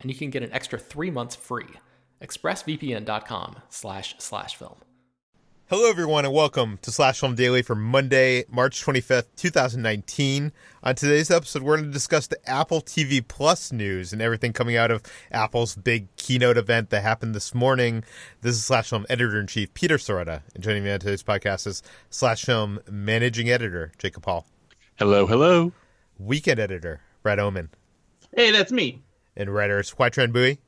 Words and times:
and 0.00 0.10
you 0.10 0.16
can 0.16 0.30
get 0.30 0.42
an 0.42 0.52
extra 0.52 0.78
three 0.78 1.10
months 1.10 1.36
free. 1.36 1.66
ExpressVPN.com 2.22 3.56
slash 3.68 4.14
slash 4.18 4.56
film. 4.56 4.76
Hello, 5.68 5.88
everyone, 5.88 6.24
and 6.24 6.34
welcome 6.34 6.80
to 6.82 6.90
Slash 6.90 7.20
Film 7.20 7.36
Daily 7.36 7.62
for 7.62 7.76
Monday, 7.76 8.44
March 8.50 8.84
25th, 8.84 9.26
2019. 9.36 10.50
On 10.82 10.94
today's 10.96 11.30
episode, 11.30 11.62
we're 11.62 11.76
going 11.76 11.86
to 11.86 11.92
discuss 11.92 12.26
the 12.26 12.50
Apple 12.50 12.80
TV 12.80 13.26
Plus 13.26 13.70
news 13.70 14.12
and 14.12 14.20
everything 14.20 14.52
coming 14.52 14.76
out 14.76 14.90
of 14.90 15.04
Apple's 15.30 15.76
big 15.76 16.08
keynote 16.16 16.56
event 16.56 16.90
that 16.90 17.04
happened 17.04 17.36
this 17.36 17.54
morning. 17.54 18.02
This 18.40 18.56
is 18.56 18.64
Slash 18.64 18.90
Film 18.90 19.06
Editor 19.08 19.38
in 19.38 19.46
Chief 19.46 19.72
Peter 19.72 19.96
Sciretta, 19.96 20.42
and 20.56 20.64
joining 20.64 20.82
me 20.82 20.90
on 20.90 20.98
today's 20.98 21.22
podcast 21.22 21.68
is 21.68 21.84
Slash 22.10 22.44
Film 22.44 22.80
Managing 22.90 23.48
Editor 23.48 23.92
Jacob 23.96 24.24
Hall. 24.24 24.48
Hello, 24.98 25.24
hello. 25.24 25.70
Weekend 26.18 26.58
Editor 26.58 27.00
Brad 27.22 27.38
Oman. 27.38 27.70
Hey, 28.34 28.50
that's 28.50 28.72
me 28.72 29.04
and 29.40 29.52
writers 29.54 29.94
Hoai-Tran 29.94 30.32
Bui. 30.32 30.58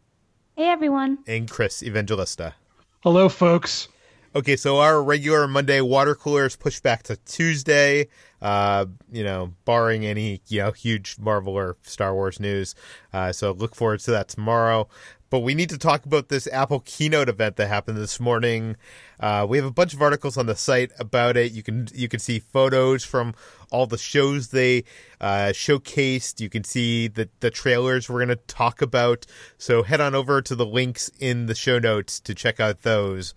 Hey, 0.56 0.69
everyone. 0.69 1.19
And 1.27 1.48
Chris 1.48 1.83
Evangelista. 1.83 2.55
Hello, 3.01 3.29
folks. 3.29 3.89
Okay, 4.35 4.57
so 4.57 4.79
our 4.79 5.03
regular 5.03 5.47
Monday 5.47 5.83
water 5.83 6.15
cooler 6.15 6.47
is 6.47 6.57
pushed 6.57 6.83
back 6.83 7.03
to 7.03 7.17
Tuesday. 7.17 8.09
Uh, 8.41 8.87
you 9.11 9.23
know, 9.23 9.53
barring 9.67 10.07
any 10.07 10.41
you 10.49 10.59
know 10.59 10.73
huge 10.73 11.17
Marvel 11.19 11.53
or 11.53 11.77
Star 11.83 12.15
Wars 12.15 12.41
news. 12.41 12.75
Uh, 13.13 13.31
so 13.31 13.53
look 13.53 13.75
forward 13.75 14.01
to 14.01 14.11
that 14.13 14.29
tomorrow. 14.29 14.89
But 15.29 15.41
we 15.41 15.55
need 15.55 15.69
to 15.69 15.77
talk 15.79 16.07
about 16.07 16.31
this 16.31 16.47
Apple 16.47 16.81
keynote 16.81 17.29
event 17.29 17.57
that 17.57 17.69
happened 17.69 17.98
this 17.98 18.19
morning. 18.19 18.77
Uh, 19.21 19.47
we 19.47 19.59
have 19.59 19.67
a 19.67 19.71
bunch 19.71 19.92
of 19.92 20.01
articles 20.01 20.39
on 20.39 20.47
the 20.47 20.57
site 20.57 20.92
about 20.98 21.37
it. 21.37 21.53
You 21.53 21.63
can 21.63 21.89
you 21.92 22.09
can 22.09 22.19
see 22.19 22.39
photos 22.39 23.05
from 23.05 23.35
all 23.71 23.87
the 23.87 23.98
shows 23.98 24.48
they 24.48 24.85
uh, 25.21 25.53
showcased. 25.53 26.41
You 26.41 26.48
can 26.48 26.65
see 26.65 27.07
the 27.07 27.29
the 27.41 27.51
trailers 27.51 28.09
we're 28.09 28.25
going 28.25 28.29
to 28.29 28.37
talk 28.47 28.81
about. 28.81 29.27
So 29.59 29.83
head 29.83 30.01
on 30.01 30.15
over 30.15 30.41
to 30.41 30.55
the 30.55 30.67
links 30.67 31.11
in 31.21 31.45
the 31.45 31.55
show 31.55 31.79
notes 31.79 32.19
to 32.21 32.35
check 32.35 32.61
out 32.61 32.81
those. 32.81 33.35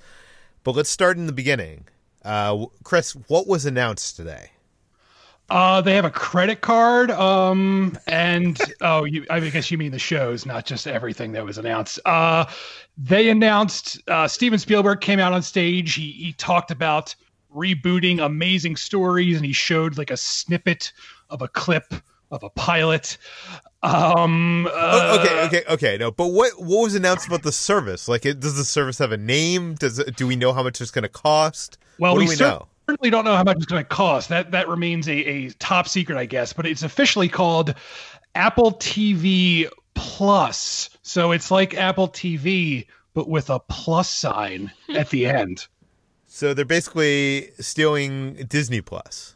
But 0.66 0.76
let's 0.76 0.90
start 0.90 1.16
in 1.18 1.28
the 1.28 1.32
beginning. 1.32 1.86
Uh, 2.24 2.66
Chris, 2.84 3.16
what 3.28 3.48
was 3.48 3.68
announced 3.68 4.16
today? 4.16 4.50
Uh, 5.48 5.80
they 5.80 5.94
have 5.94 6.06
a 6.06 6.10
credit 6.10 6.62
card. 6.62 7.12
Um, 7.12 7.96
and 8.08 8.60
oh, 8.82 9.04
you, 9.04 9.28
I 9.30 9.40
guess 9.42 9.70
you 9.70 9.78
mean 9.78 9.92
the 9.92 10.00
shows, 10.00 10.44
not 10.44 10.66
just 10.66 10.88
everything 10.88 11.34
that 11.34 11.46
was 11.46 11.60
announced. 11.60 12.00
Uh, 12.04 12.46
they 12.98 13.30
announced 13.30 14.02
uh, 14.10 14.28
Steven 14.28 14.58
Spielberg 14.58 15.02
came 15.02 15.20
out 15.20 15.34
on 15.34 15.44
stage. 15.44 15.94
He 15.94 16.12
he 16.12 16.34
talked 16.34 16.72
about 16.72 17.14
rebooting 17.56 18.26
Amazing 18.26 18.78
Stories, 18.78 19.38
and 19.38 19.46
he 19.46 19.54
showed 19.54 20.00
like 20.00 20.10
a 20.10 20.18
snippet 20.18 20.92
of 21.30 21.44
a 21.44 21.48
clip 21.48 21.94
of 22.32 22.44
a 22.44 22.50
pilot. 22.50 23.18
Um, 23.84 24.68
uh, 24.72 25.18
okay, 25.20 25.46
okay, 25.46 25.64
okay. 25.70 25.98
No, 25.98 26.12
but 26.12 26.28
what 26.28 26.54
what 26.60 26.82
was 26.82 26.96
announced 26.96 27.28
about 27.28 27.44
the 27.44 27.52
service? 27.52 28.08
Like, 28.08 28.26
it, 28.26 28.40
does 28.40 28.56
the 28.56 28.66
service 28.66 28.98
have 29.00 29.12
a 29.12 29.18
name? 29.18 29.76
Does 29.76 30.00
it, 30.00 30.16
do 30.16 30.26
we 30.26 30.36
know 30.36 30.54
how 30.54 30.64
much 30.64 30.82
it's 30.82 30.92
going 30.92 31.04
to 31.04 31.10
cost? 31.10 31.78
Well, 32.00 32.14
what 32.14 32.20
we, 32.20 32.26
do 32.26 32.30
we 32.32 32.36
cer- 32.36 32.46
know? 32.46 32.68
certainly 32.90 33.10
don't 33.10 33.26
know 33.26 33.36
how 33.36 33.44
much 33.44 33.58
it's 33.58 33.66
going 33.66 33.84
to 33.84 33.88
cost. 33.88 34.30
That 34.30 34.52
that 34.52 34.68
remains 34.68 35.08
a, 35.08 35.14
a 35.14 35.50
top 35.52 35.88
secret, 35.88 36.18
I 36.18 36.26
guess. 36.26 36.54
But 36.54 36.66
it's 36.66 36.84
officially 36.84 37.30
called 37.30 37.76
Apple 38.34 38.74
TV 38.74 39.70
Plus. 39.94 40.90
So 41.04 41.32
it's 41.32 41.52
like 41.52 41.76
Apple 41.76 42.08
TV, 42.08 42.88
but 43.14 43.30
with 43.30 43.50
a 43.50 43.60
plus 43.60 44.10
sign 44.10 44.72
at 44.90 45.10
the 45.10 45.26
end. 45.28 45.68
So 46.28 46.54
they're 46.54 46.66
basically 46.66 47.52
stealing 47.60 48.34
Disney 48.50 48.82
Plus. 48.82 49.35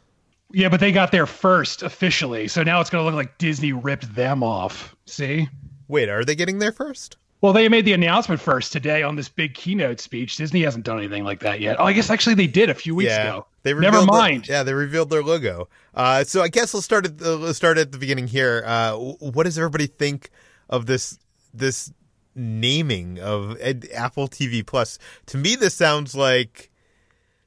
Yeah, 0.52 0.68
but 0.68 0.80
they 0.80 0.92
got 0.92 1.12
there 1.12 1.26
first 1.26 1.82
officially. 1.82 2.48
So 2.48 2.62
now 2.62 2.80
it's 2.80 2.90
going 2.90 3.02
to 3.02 3.06
look 3.06 3.14
like 3.14 3.38
Disney 3.38 3.72
ripped 3.72 4.14
them 4.14 4.42
off. 4.42 4.96
See? 5.06 5.48
Wait, 5.88 6.08
are 6.08 6.24
they 6.24 6.34
getting 6.34 6.58
there 6.58 6.72
first? 6.72 7.16
Well, 7.40 7.54
they 7.54 7.68
made 7.68 7.86
the 7.86 7.94
announcement 7.94 8.40
first 8.40 8.70
today 8.70 9.02
on 9.02 9.16
this 9.16 9.28
big 9.28 9.54
keynote 9.54 9.98
speech. 9.98 10.36
Disney 10.36 10.62
hasn't 10.62 10.84
done 10.84 10.98
anything 10.98 11.24
like 11.24 11.40
that 11.40 11.60
yet. 11.60 11.76
Oh, 11.78 11.84
I 11.84 11.94
guess 11.94 12.10
actually 12.10 12.34
they 12.34 12.46
did 12.46 12.68
a 12.68 12.74
few 12.74 12.94
weeks 12.94 13.10
yeah, 13.10 13.22
ago. 13.22 13.46
They 13.62 13.72
never 13.72 14.04
mind. 14.04 14.46
yeah, 14.46 14.62
they 14.62 14.74
revealed 14.74 15.08
their 15.08 15.22
logo. 15.22 15.68
Uh, 15.94 16.24
so 16.24 16.42
I 16.42 16.48
guess 16.48 16.74
let's 16.74 16.84
start 16.84 17.06
at 17.06 17.18
the, 17.18 17.36
let's 17.36 17.56
start 17.56 17.78
at 17.78 17.92
the 17.92 17.98
beginning 17.98 18.26
here. 18.26 18.62
Uh, 18.66 18.94
what 18.94 19.44
does 19.44 19.56
everybody 19.56 19.86
think 19.86 20.30
of 20.68 20.84
this 20.84 21.18
this 21.54 21.92
naming 22.34 23.18
of 23.18 23.58
Apple 23.94 24.28
TV 24.28 24.64
Plus? 24.64 24.98
To 25.26 25.38
me, 25.38 25.56
this 25.56 25.74
sounds 25.74 26.14
like 26.14 26.70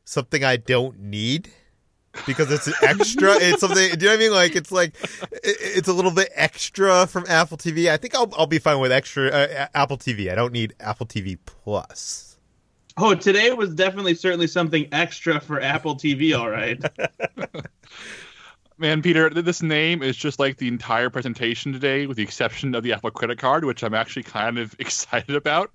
something 0.05 0.43
I 0.43 0.57
don't 0.57 0.99
need 0.99 1.51
because 2.25 2.51
it's 2.51 2.67
an 2.67 2.73
extra. 2.81 3.33
it's 3.35 3.61
something. 3.61 3.77
Do 3.77 3.83
you 3.83 3.97
know 3.97 4.07
what 4.07 4.15
I 4.15 4.17
mean? 4.17 4.31
Like 4.31 4.55
it's 4.55 4.71
like 4.71 4.95
it's 5.43 5.87
a 5.87 5.93
little 5.93 6.11
bit 6.11 6.29
extra 6.35 7.07
from 7.07 7.25
Apple 7.27 7.57
TV. 7.57 7.89
I 7.89 7.97
think 7.97 8.15
I'll 8.15 8.31
I'll 8.37 8.47
be 8.47 8.59
fine 8.59 8.79
with 8.79 8.91
extra 8.91 9.27
uh, 9.27 9.67
Apple 9.73 9.97
TV. 9.97 10.31
I 10.31 10.35
don't 10.35 10.53
need 10.53 10.73
Apple 10.79 11.05
TV 11.05 11.37
Plus. 11.45 12.37
Oh, 12.95 13.15
today 13.15 13.51
was 13.51 13.73
definitely 13.73 14.13
certainly 14.13 14.47
something 14.47 14.87
extra 14.91 15.39
for 15.39 15.59
Apple 15.59 15.95
TV. 15.95 16.37
All 16.37 16.49
right. 16.49 16.79
Man, 18.77 19.01
Peter, 19.01 19.29
this 19.29 19.61
name 19.61 20.03
is 20.03 20.17
just 20.17 20.39
like 20.39 20.57
the 20.57 20.67
entire 20.67 21.09
presentation 21.09 21.73
today, 21.73 22.05
with 22.05 22.17
the 22.17 22.23
exception 22.23 22.75
of 22.75 22.83
the 22.83 22.93
Apple 22.93 23.11
credit 23.11 23.37
card, 23.37 23.65
which 23.65 23.83
I'm 23.83 23.93
actually 23.93 24.23
kind 24.23 24.57
of 24.57 24.75
excited 24.79 25.35
about, 25.35 25.71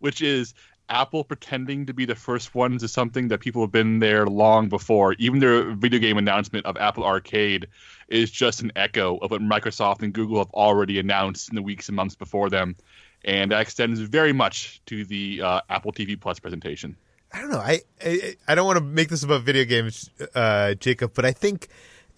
which 0.00 0.22
is 0.22 0.54
Apple 0.88 1.24
pretending 1.24 1.86
to 1.86 1.94
be 1.94 2.04
the 2.04 2.14
first 2.14 2.54
ones 2.54 2.82
is 2.82 2.92
something 2.92 3.28
that 3.28 3.40
people 3.40 3.62
have 3.62 3.72
been 3.72 3.98
there 3.98 4.26
long 4.26 4.68
before. 4.68 5.14
Even 5.14 5.40
their 5.40 5.72
video 5.74 5.98
game 5.98 6.18
announcement 6.18 6.66
of 6.66 6.76
Apple 6.76 7.04
Arcade 7.04 7.68
is 8.08 8.30
just 8.30 8.60
an 8.62 8.72
echo 8.76 9.16
of 9.16 9.30
what 9.30 9.40
Microsoft 9.40 10.02
and 10.02 10.12
Google 10.12 10.38
have 10.38 10.50
already 10.50 10.98
announced 10.98 11.48
in 11.48 11.54
the 11.54 11.62
weeks 11.62 11.88
and 11.88 11.96
months 11.96 12.14
before 12.14 12.50
them. 12.50 12.76
And 13.24 13.52
that 13.52 13.60
extends 13.60 14.00
very 14.00 14.32
much 14.32 14.82
to 14.86 15.04
the 15.04 15.42
uh, 15.42 15.60
Apple 15.68 15.92
TV 15.92 16.20
Plus 16.20 16.40
presentation. 16.40 16.96
I 17.32 17.40
don't 17.40 17.50
know. 17.50 17.58
I, 17.58 17.80
I, 18.04 18.36
I 18.48 18.54
don't 18.54 18.66
want 18.66 18.78
to 18.78 18.84
make 18.84 19.08
this 19.08 19.22
about 19.22 19.42
video 19.42 19.64
games, 19.64 20.10
uh, 20.34 20.74
Jacob, 20.74 21.12
but 21.14 21.24
I 21.24 21.32
think 21.32 21.68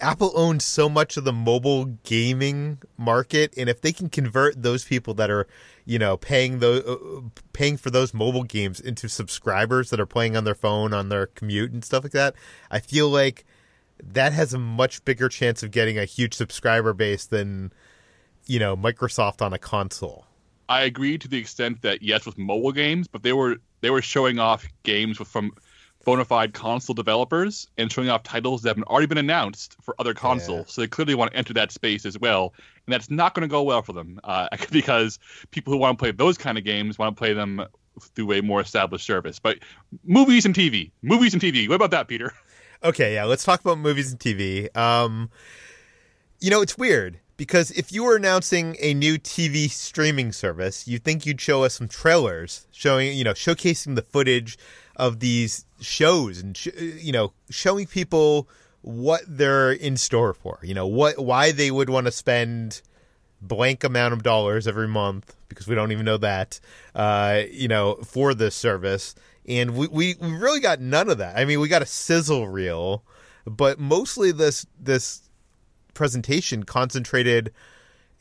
Apple 0.04 0.32
owns 0.34 0.64
so 0.64 0.88
much 0.90 1.16
of 1.16 1.24
the 1.24 1.32
mobile 1.32 1.86
gaming 2.04 2.78
market, 2.98 3.54
and 3.56 3.70
if 3.70 3.80
they 3.80 3.90
can 3.90 4.10
convert 4.10 4.62
those 4.62 4.84
people 4.84 5.14
that 5.14 5.30
are, 5.30 5.46
you 5.86 5.98
know, 5.98 6.18
paying 6.18 6.58
those 6.58 6.84
uh, 6.84 7.22
paying 7.54 7.78
for 7.78 7.88
those 7.88 8.12
mobile 8.12 8.42
games 8.42 8.78
into 8.78 9.08
subscribers 9.08 9.88
that 9.88 9.98
are 9.98 10.06
playing 10.06 10.36
on 10.36 10.44
their 10.44 10.54
phone 10.54 10.92
on 10.92 11.08
their 11.08 11.28
commute 11.28 11.72
and 11.72 11.82
stuff 11.82 12.04
like 12.04 12.12
that, 12.12 12.34
I 12.70 12.80
feel 12.80 13.08
like 13.08 13.46
that 14.02 14.34
has 14.34 14.52
a 14.52 14.58
much 14.58 15.02
bigger 15.06 15.30
chance 15.30 15.62
of 15.62 15.70
getting 15.70 15.98
a 15.98 16.04
huge 16.04 16.34
subscriber 16.34 16.92
base 16.92 17.24
than, 17.24 17.72
you 18.46 18.58
know, 18.58 18.76
Microsoft 18.76 19.40
on 19.40 19.54
a 19.54 19.58
console. 19.58 20.26
I 20.68 20.82
agree 20.82 21.16
to 21.16 21.28
the 21.28 21.38
extent 21.38 21.80
that 21.80 22.02
yes, 22.02 22.26
with 22.26 22.36
mobile 22.36 22.72
games, 22.72 23.08
but 23.08 23.22
they 23.22 23.32
were 23.32 23.56
they 23.80 23.88
were 23.88 24.02
showing 24.02 24.38
off 24.38 24.66
games 24.82 25.16
from 25.16 25.52
bona 26.04 26.24
fide 26.24 26.52
console 26.54 26.94
developers 26.94 27.68
and 27.76 27.90
showing 27.90 28.08
off 28.08 28.22
titles 28.22 28.62
that 28.62 28.76
have 28.76 28.84
already 28.86 29.06
been 29.06 29.18
announced 29.18 29.76
for 29.82 29.94
other 29.98 30.14
consoles. 30.14 30.66
Yeah. 30.66 30.72
So 30.72 30.80
they 30.82 30.86
clearly 30.86 31.14
want 31.14 31.32
to 31.32 31.36
enter 31.36 31.54
that 31.54 31.72
space 31.72 32.06
as 32.06 32.18
well, 32.18 32.54
and 32.86 32.92
that's 32.92 33.10
not 33.10 33.34
going 33.34 33.42
to 33.42 33.48
go 33.48 33.62
well 33.62 33.82
for 33.82 33.92
them 33.92 34.20
uh, 34.24 34.48
because 34.70 35.18
people 35.50 35.72
who 35.72 35.78
want 35.78 35.98
to 35.98 36.02
play 36.02 36.12
those 36.12 36.38
kind 36.38 36.58
of 36.58 36.64
games 36.64 36.98
want 36.98 37.16
to 37.16 37.18
play 37.18 37.32
them 37.32 37.64
through 38.14 38.32
a 38.32 38.42
more 38.42 38.60
established 38.60 39.06
service. 39.06 39.38
But 39.38 39.58
movies 40.04 40.46
and 40.46 40.54
TV, 40.54 40.90
movies 41.02 41.32
and 41.32 41.42
TV. 41.42 41.68
What 41.68 41.76
about 41.76 41.90
that, 41.92 42.08
Peter? 42.08 42.32
Okay, 42.82 43.14
yeah, 43.14 43.24
let's 43.24 43.44
talk 43.44 43.62
about 43.62 43.78
movies 43.78 44.10
and 44.10 44.20
TV. 44.20 44.68
Um, 44.76 45.30
you 46.38 46.50
know, 46.50 46.60
it's 46.60 46.76
weird 46.76 47.18
because 47.38 47.70
if 47.70 47.92
you 47.92 48.04
were 48.04 48.16
announcing 48.16 48.76
a 48.78 48.92
new 48.92 49.16
TV 49.16 49.70
streaming 49.70 50.32
service, 50.32 50.86
you'd 50.86 51.02
think 51.02 51.24
you'd 51.24 51.40
show 51.40 51.64
us 51.64 51.74
some 51.74 51.88
trailers 51.88 52.66
showing, 52.72 53.16
you 53.16 53.24
know, 53.24 53.32
showcasing 53.32 53.94
the 53.94 54.02
footage 54.02 54.58
of 54.96 55.20
these 55.20 55.64
shows 55.81 56.41
and 56.41 56.56
sh- 56.56 56.69
you 56.76 57.12
know, 57.12 57.32
showing 57.50 57.87
people 57.87 58.49
what 58.82 59.23
they're 59.26 59.73
in 59.73 59.96
store 59.96 60.35
for. 60.35 60.58
You 60.62 60.75
know, 60.75 60.87
what 60.87 61.19
why 61.19 61.52
they 61.52 61.70
would 61.70 61.91
want 61.91 62.06
to 62.06 62.12
spend 62.12 62.82
blank 63.41 63.85
amount 63.85 64.14
of 64.14 64.23
dollars 64.23 64.67
every 64.67 64.88
month 64.88 65.35
because 65.49 65.67
we 65.67 65.75
don't 65.75 65.93
even 65.93 66.05
know 66.05 66.17
that. 66.19 66.61
Uh, 66.94 67.43
you 67.50 67.69
know, 67.69 67.96
for 68.05 68.35
this 68.35 68.55
service, 68.55 69.14
and 69.46 69.76
we, 69.76 69.88
we 69.88 70.14
we 70.20 70.32
really 70.32 70.61
got 70.61 70.81
none 70.81 71.08
of 71.08 71.19
that. 71.19 71.37
I 71.37 71.44
mean, 71.44 71.61
we 71.61 71.69
got 71.69 71.82
a 71.82 71.87
sizzle 71.87 72.49
reel, 72.49 73.02
but 73.46 73.79
mostly 73.79 74.32
this 74.32 74.67
this 74.79 75.23
presentation 75.94 76.64
concentrated. 76.64 77.52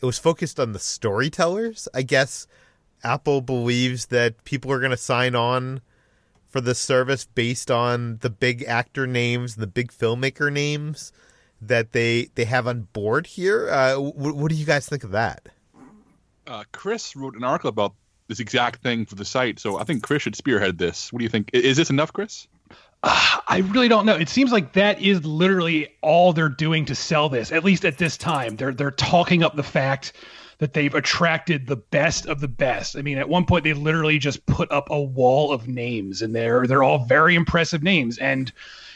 It 0.01 0.05
was 0.05 0.19
focused 0.19 0.59
on 0.59 0.73
the 0.73 0.79
storytellers. 0.79 1.87
I 1.93 2.01
guess 2.01 2.45
Apple 3.03 3.41
believes 3.41 4.07
that 4.07 4.43
people 4.43 4.71
are 4.71 4.79
going 4.79 4.91
to 4.91 4.97
sign 4.97 5.33
on 5.33 5.81
for 6.53 6.61
this 6.61 6.79
service 6.79 7.25
based 7.25 7.69
on 7.69 8.19
the 8.21 8.29
big 8.29 8.63
actor 8.63 9.05
names, 9.07 9.55
the 9.55 9.67
big 9.67 9.91
filmmaker 9.91 10.53
names 10.53 11.11
that 11.59 11.91
they 11.91 12.29
they 12.35 12.45
have 12.45 12.67
on 12.67 12.87
board 12.93 13.27
here. 13.27 13.69
Uh, 13.69 13.95
what, 13.99 14.35
what 14.35 14.49
do 14.49 14.55
you 14.55 14.65
guys 14.65 14.87
think 14.87 15.03
of 15.03 15.11
that? 15.11 15.49
Uh, 16.45 16.63
Chris 16.71 17.15
wrote 17.15 17.35
an 17.35 17.43
article 17.43 17.69
about 17.69 17.93
this 18.27 18.39
exact 18.39 18.83
thing 18.83 19.05
for 19.05 19.15
the 19.15 19.25
site, 19.25 19.59
so 19.59 19.79
I 19.79 19.83
think 19.83 20.03
Chris 20.03 20.21
should 20.21 20.35
spearhead 20.35 20.77
this. 20.77 21.11
What 21.11 21.19
do 21.19 21.23
you 21.23 21.29
think? 21.29 21.49
Is 21.53 21.75
this 21.75 21.89
enough, 21.89 22.13
Chris? 22.13 22.47
Uh, 23.01 23.37
I 23.47 23.57
really 23.71 23.87
don't 23.87 24.05
know. 24.05 24.15
It 24.15 24.29
seems 24.29 24.51
like 24.51 24.73
that 24.73 25.01
is 25.01 25.25
literally 25.25 25.89
all 26.01 26.33
they're 26.33 26.49
doing 26.49 26.85
to 26.85 26.95
sell 26.95 27.29
this. 27.29 27.51
At 27.51 27.63
least 27.63 27.83
at 27.83 27.97
this 27.97 28.15
time, 28.15 28.55
they're 28.57 28.73
they're 28.73 28.91
talking 28.91 29.43
up 29.43 29.55
the 29.55 29.63
fact 29.63 30.13
that 30.63 30.71
they've 30.71 30.95
attracted 30.95 31.67
the 31.67 31.75
best 31.75 32.25
of 32.25 32.39
the 32.39 32.47
best. 32.47 32.95
I 32.95 33.01
mean, 33.01 33.17
at 33.17 33.27
one 33.27 33.45
point 33.45 33.65
they 33.65 33.73
literally 33.73 34.17
just 34.17 34.45
put 34.45 34.71
up 34.71 34.87
a 34.89 35.01
wall 35.01 35.51
of 35.51 35.67
names, 35.67 36.21
and 36.21 36.33
they're 36.33 36.65
they're 36.65 36.83
all 36.83 37.03
very 37.03 37.35
impressive 37.35 37.83
names. 37.83 38.17
And 38.17 38.49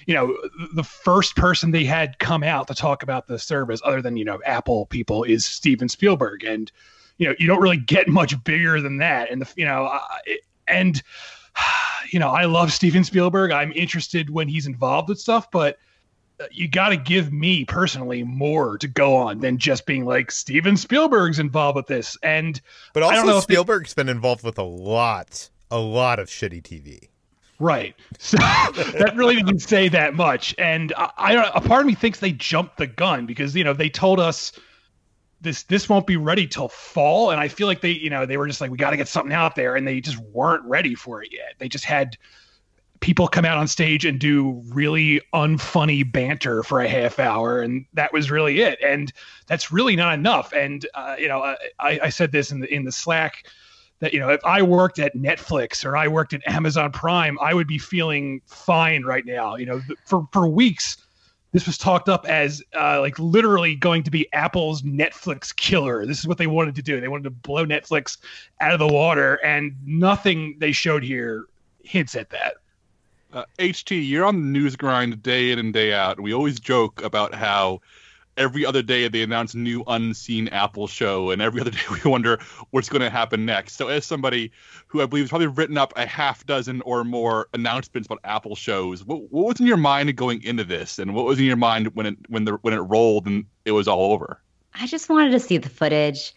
you 0.06 0.14
know, 0.14 0.34
the 0.74 0.86
first 0.86 1.36
person 1.36 1.72
they 1.72 1.84
had 1.84 2.19
come 2.19 2.42
out 2.42 2.69
to 2.69 2.74
talk 2.74 3.04
about 3.04 3.28
the 3.28 3.38
service, 3.38 3.81
other 3.84 4.02
than 4.02 4.16
you 4.16 4.24
know 4.24 4.40
Apple 4.46 4.86
people, 4.86 5.25
is 5.25 5.46
Steven 5.46 5.90
Spielberg, 5.90 6.46
and 6.46 6.72
you 7.18 7.28
know 7.28 7.36
you 7.38 7.48
don't 7.48 7.60
really 7.62 7.75
get 7.75 8.08
much 8.08 8.42
bigger 8.46 8.80
than 8.80 9.00
that. 9.00 9.30
And 9.30 9.42
the 9.42 9.54
you 9.58 9.66
know, 9.66 10.00
and 10.69 11.04
you 12.12 12.19
know, 12.19 12.30
I 12.30 12.46
love 12.46 12.72
Steven 12.72 13.04
Spielberg. 13.04 13.52
I'm 13.52 13.74
interested 13.74 14.30
when 14.30 14.48
he's 14.48 14.68
involved 14.68 15.10
with 15.10 15.19
stuff, 15.19 15.52
but 15.52 15.80
you 16.51 16.68
got 16.68 16.89
to 16.89 16.98
give 16.98 17.34
me 17.34 17.66
personally 17.66 18.24
more 18.24 18.78
to 18.78 18.88
go 18.88 19.16
on 19.16 19.39
than 19.39 19.57
just 19.57 19.86
being 19.86 20.06
like 20.06 20.31
Steven 20.31 20.78
Spielberg's 20.78 21.39
involved 21.39 21.75
with 21.75 21.88
this. 21.88 22.18
And 22.22 22.60
But 22.94 23.04
I 23.04 23.16
don't 23.16 23.25
know 23.25 23.34
also, 23.34 23.44
if 23.44 23.48
they- 23.48 23.54
Spielberg's 23.56 23.94
been 23.94 24.10
involved 24.10 24.44
with 24.44 24.57
a 24.57 24.63
lot, 24.63 25.50
a 25.72 25.80
lot 25.80 26.19
of 26.19 26.28
shitty 26.30 26.62
TV. 26.62 27.10
right, 27.60 27.95
so 28.19 28.38
that 28.38 29.13
really 29.16 29.36
didn't 29.36 29.60
say 29.60 29.89
that 29.89 30.13
much. 30.13 30.54
And 30.60 30.94
I, 30.95 31.10
I. 31.18 31.51
A 31.56 31.62
part 31.62 31.81
of 31.81 31.88
me 31.88 31.95
thinks 31.95 32.19
they 32.19 32.31
jumped 32.34 32.78
the 32.78 32.88
gun 32.88 33.25
because 33.25 33.56
you 33.56 33.63
know 33.63 33.74
they 33.74 33.90
told 33.90 34.19
us 34.19 34.51
this 35.42 35.63
this 35.63 35.90
won't 35.90 36.06
be 36.07 36.18
ready 36.18 36.45
till 36.48 36.69
fall, 36.69 37.31
and 37.31 37.40
I 37.40 37.48
feel 37.48 37.66
like 37.68 37.81
they 37.81 37.92
you 37.92 38.10
know 38.12 38.25
they 38.28 38.38
were 38.38 38.48
just 38.48 38.62
like 38.62 38.69
we 38.72 38.78
got 38.78 38.92
to 38.92 38.98
get 38.98 39.07
something 39.07 39.33
out 39.33 39.56
there, 39.56 39.75
and 39.75 39.88
they 39.88 40.01
just 40.01 40.19
weren't 40.19 40.63
ready 40.66 40.94
for 40.94 41.24
it 41.24 41.30
yet. 41.33 41.54
They 41.57 41.68
just 41.68 41.86
had 41.86 42.16
people 43.00 43.28
come 43.28 43.46
out 43.46 43.58
on 43.58 43.68
stage 43.68 44.06
and 44.06 44.20
do 44.20 44.62
really 44.68 45.22
unfunny 45.34 46.10
banter 46.10 46.64
for 46.64 46.82
a 46.82 46.88
half 46.88 47.20
hour 47.20 47.62
and 47.62 47.86
that 47.94 48.12
was 48.14 48.32
really 48.32 48.62
it. 48.62 48.80
And 48.82 49.12
that's 49.48 49.72
really 49.72 49.96
not 49.96 50.14
enough. 50.14 50.54
And 50.54 50.86
uh, 50.94 51.16
you 51.18 51.28
know 51.28 51.56
I, 51.80 52.00
I 52.04 52.10
said 52.10 52.32
this 52.32 52.52
in 52.52 52.60
the 52.60 52.74
in 52.74 52.86
the 52.86 52.92
slack 52.92 53.46
that 54.00 54.14
you 54.14 54.20
know 54.20 54.30
if 54.30 54.44
i 54.46 54.62
worked 54.62 55.00
at 55.00 55.16
netflix 55.16 55.84
or 55.84 55.98
i 55.98 56.08
worked 56.08 56.32
at 56.32 56.48
amazon 56.48 56.92
prime 56.92 57.36
i 57.42 57.52
would 57.52 57.66
be 57.66 57.80
feeling 57.80 58.42
fine 58.46 59.04
right 59.04 59.26
now. 59.26 59.56
You 59.56 59.66
know 59.66 59.82
for 60.06 60.28
for 60.32 60.48
weeks 60.48 60.98
this 61.54 61.66
was 61.66 61.78
talked 61.78 62.10
up 62.10 62.26
as 62.28 62.62
uh, 62.76 63.00
like 63.00 63.18
literally 63.18 63.74
going 63.76 64.04
to 64.04 64.12
be 64.12 64.32
apple's 64.34 64.82
netflix 64.84 65.56
killer. 65.56 66.06
This 66.06 66.20
is 66.20 66.28
what 66.28 66.38
they 66.38 66.46
wanted 66.46 66.76
to 66.76 66.82
do. 66.82 67.00
They 67.00 67.08
wanted 67.08 67.24
to 67.24 67.30
blow 67.32 67.66
netflix 67.66 68.18
out 68.60 68.74
of 68.74 68.80
the 68.80 68.88
water 68.88 69.36
and 69.44 69.76
nothing 69.86 70.58
they 70.60 70.72
showed 70.72 71.04
here 71.04 71.46
hints 71.84 72.16
at 72.16 72.30
that 72.32 72.56
Uh, 73.38 73.45
HT, 73.60 74.10
you're 74.10 74.25
on 74.25 74.36
the 74.36 74.48
news 74.48 74.75
grind 74.75 75.22
day 75.22 75.51
in 75.51 75.60
and 75.60 75.72
day 75.72 75.94
out. 75.94 76.19
We 76.19 76.34
always 76.34 76.60
joke 76.60 77.04
about 77.04 77.36
how 77.36 77.81
every 78.36 78.66
other 78.66 78.81
day 78.81 79.07
they 79.10 79.22
announce 79.22 79.54
a 79.54 79.60
new 79.60 79.84
unseen 79.86 80.48
Apple 80.48 80.88
show, 80.88 81.30
and 81.30 81.39
every 81.39 81.62
other 81.62 81.69
day 81.80 81.84
we 81.92 82.10
wonder 82.10 82.39
what's 82.72 82.89
going 82.89 83.04
to 83.04 83.12
happen 83.12 83.45
next. 83.45 83.75
So, 83.75 83.89
as 83.89 84.06
somebody 84.06 84.51
who 84.88 85.04
I 85.04 85.06
believe 85.06 85.25
has 85.25 85.30
probably 85.30 85.45
written 85.45 85.78
up 85.78 85.94
a 85.95 86.07
half 86.07 86.48
dozen 86.48 86.81
or 86.81 87.04
more 87.04 87.48
announcements 87.54 88.07
about 88.07 88.22
Apple 88.24 88.56
shows, 88.56 89.06
what, 89.06 89.31
what 89.31 89.45
was 89.45 89.60
in 89.60 89.68
your 89.68 89.78
mind 89.78 90.16
going 90.16 90.42
into 90.42 90.63
this, 90.63 90.98
and 90.98 91.13
what 91.13 91.25
was 91.25 91.38
in 91.38 91.45
your 91.45 91.57
mind 91.57 91.90
when 91.94 92.07
it 92.07 92.16
when 92.30 92.45
the 92.45 92.54
when 92.63 92.74
it 92.74 92.80
rolled 92.80 93.28
and 93.28 93.45
it 93.66 93.72
was 93.74 93.88
all 93.88 94.13
over? 94.13 94.42
I 94.74 94.88
just 94.88 95.10
wanted 95.10 95.30
to 95.30 95.40
see 95.40 95.57
the 95.57 95.69
footage. 95.69 96.33